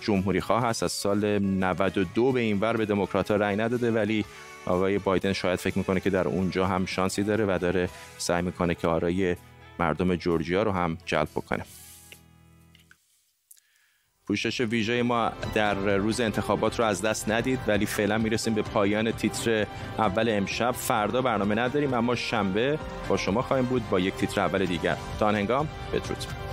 جمهوری 0.00 0.40
خواه 0.40 0.62
هست. 0.64 0.82
از 0.82 0.92
سال 0.92 1.38
92 1.38 2.32
به 2.32 2.40
این 2.40 2.60
ور 2.60 2.76
به 2.76 2.86
دموکرات 2.86 3.30
رای 3.30 3.56
نداده 3.56 3.90
ولی 3.90 4.24
آقای 4.66 4.98
بایدن 4.98 5.32
شاید 5.32 5.58
فکر 5.58 5.78
می‌کنه 5.78 6.00
که 6.00 6.10
در 6.10 6.28
اونجا 6.28 6.66
هم 6.66 6.86
شانسی 6.86 7.22
داره 7.22 7.44
و 7.44 7.58
داره 7.60 7.88
سعی 8.18 8.42
می‌کنه 8.42 8.74
که 8.74 8.88
آرای 8.88 9.36
مردم 9.78 10.16
جورجیا 10.16 10.62
رو 10.62 10.72
هم 10.72 10.98
جلب 11.06 11.28
بکنه. 11.34 11.64
پوشش 14.26 14.60
ویژه 14.60 15.02
ما 15.02 15.32
در 15.54 15.74
روز 15.74 16.20
انتخابات 16.20 16.78
رو 16.78 16.84
از 16.84 17.02
دست 17.02 17.28
ندید 17.28 17.58
ولی 17.66 17.86
فعلا 17.86 18.18
می‌رسیم 18.18 18.54
به 18.54 18.62
پایان 18.62 19.12
تیتر 19.12 19.66
اول 19.98 20.28
امشب. 20.28 20.72
فردا 20.72 21.22
برنامه 21.22 21.54
نداریم 21.54 21.94
اما 21.94 22.14
شنبه 22.14 22.78
با 23.08 23.16
شما 23.16 23.42
خواهیم 23.42 23.66
بود 23.66 23.90
با 23.90 24.00
یک 24.00 24.14
تیتر 24.14 24.40
اول 24.40 24.64
دیگر. 24.64 24.96
تا 25.18 25.28
هنگام 25.28 25.68
بدرود. 25.92 26.51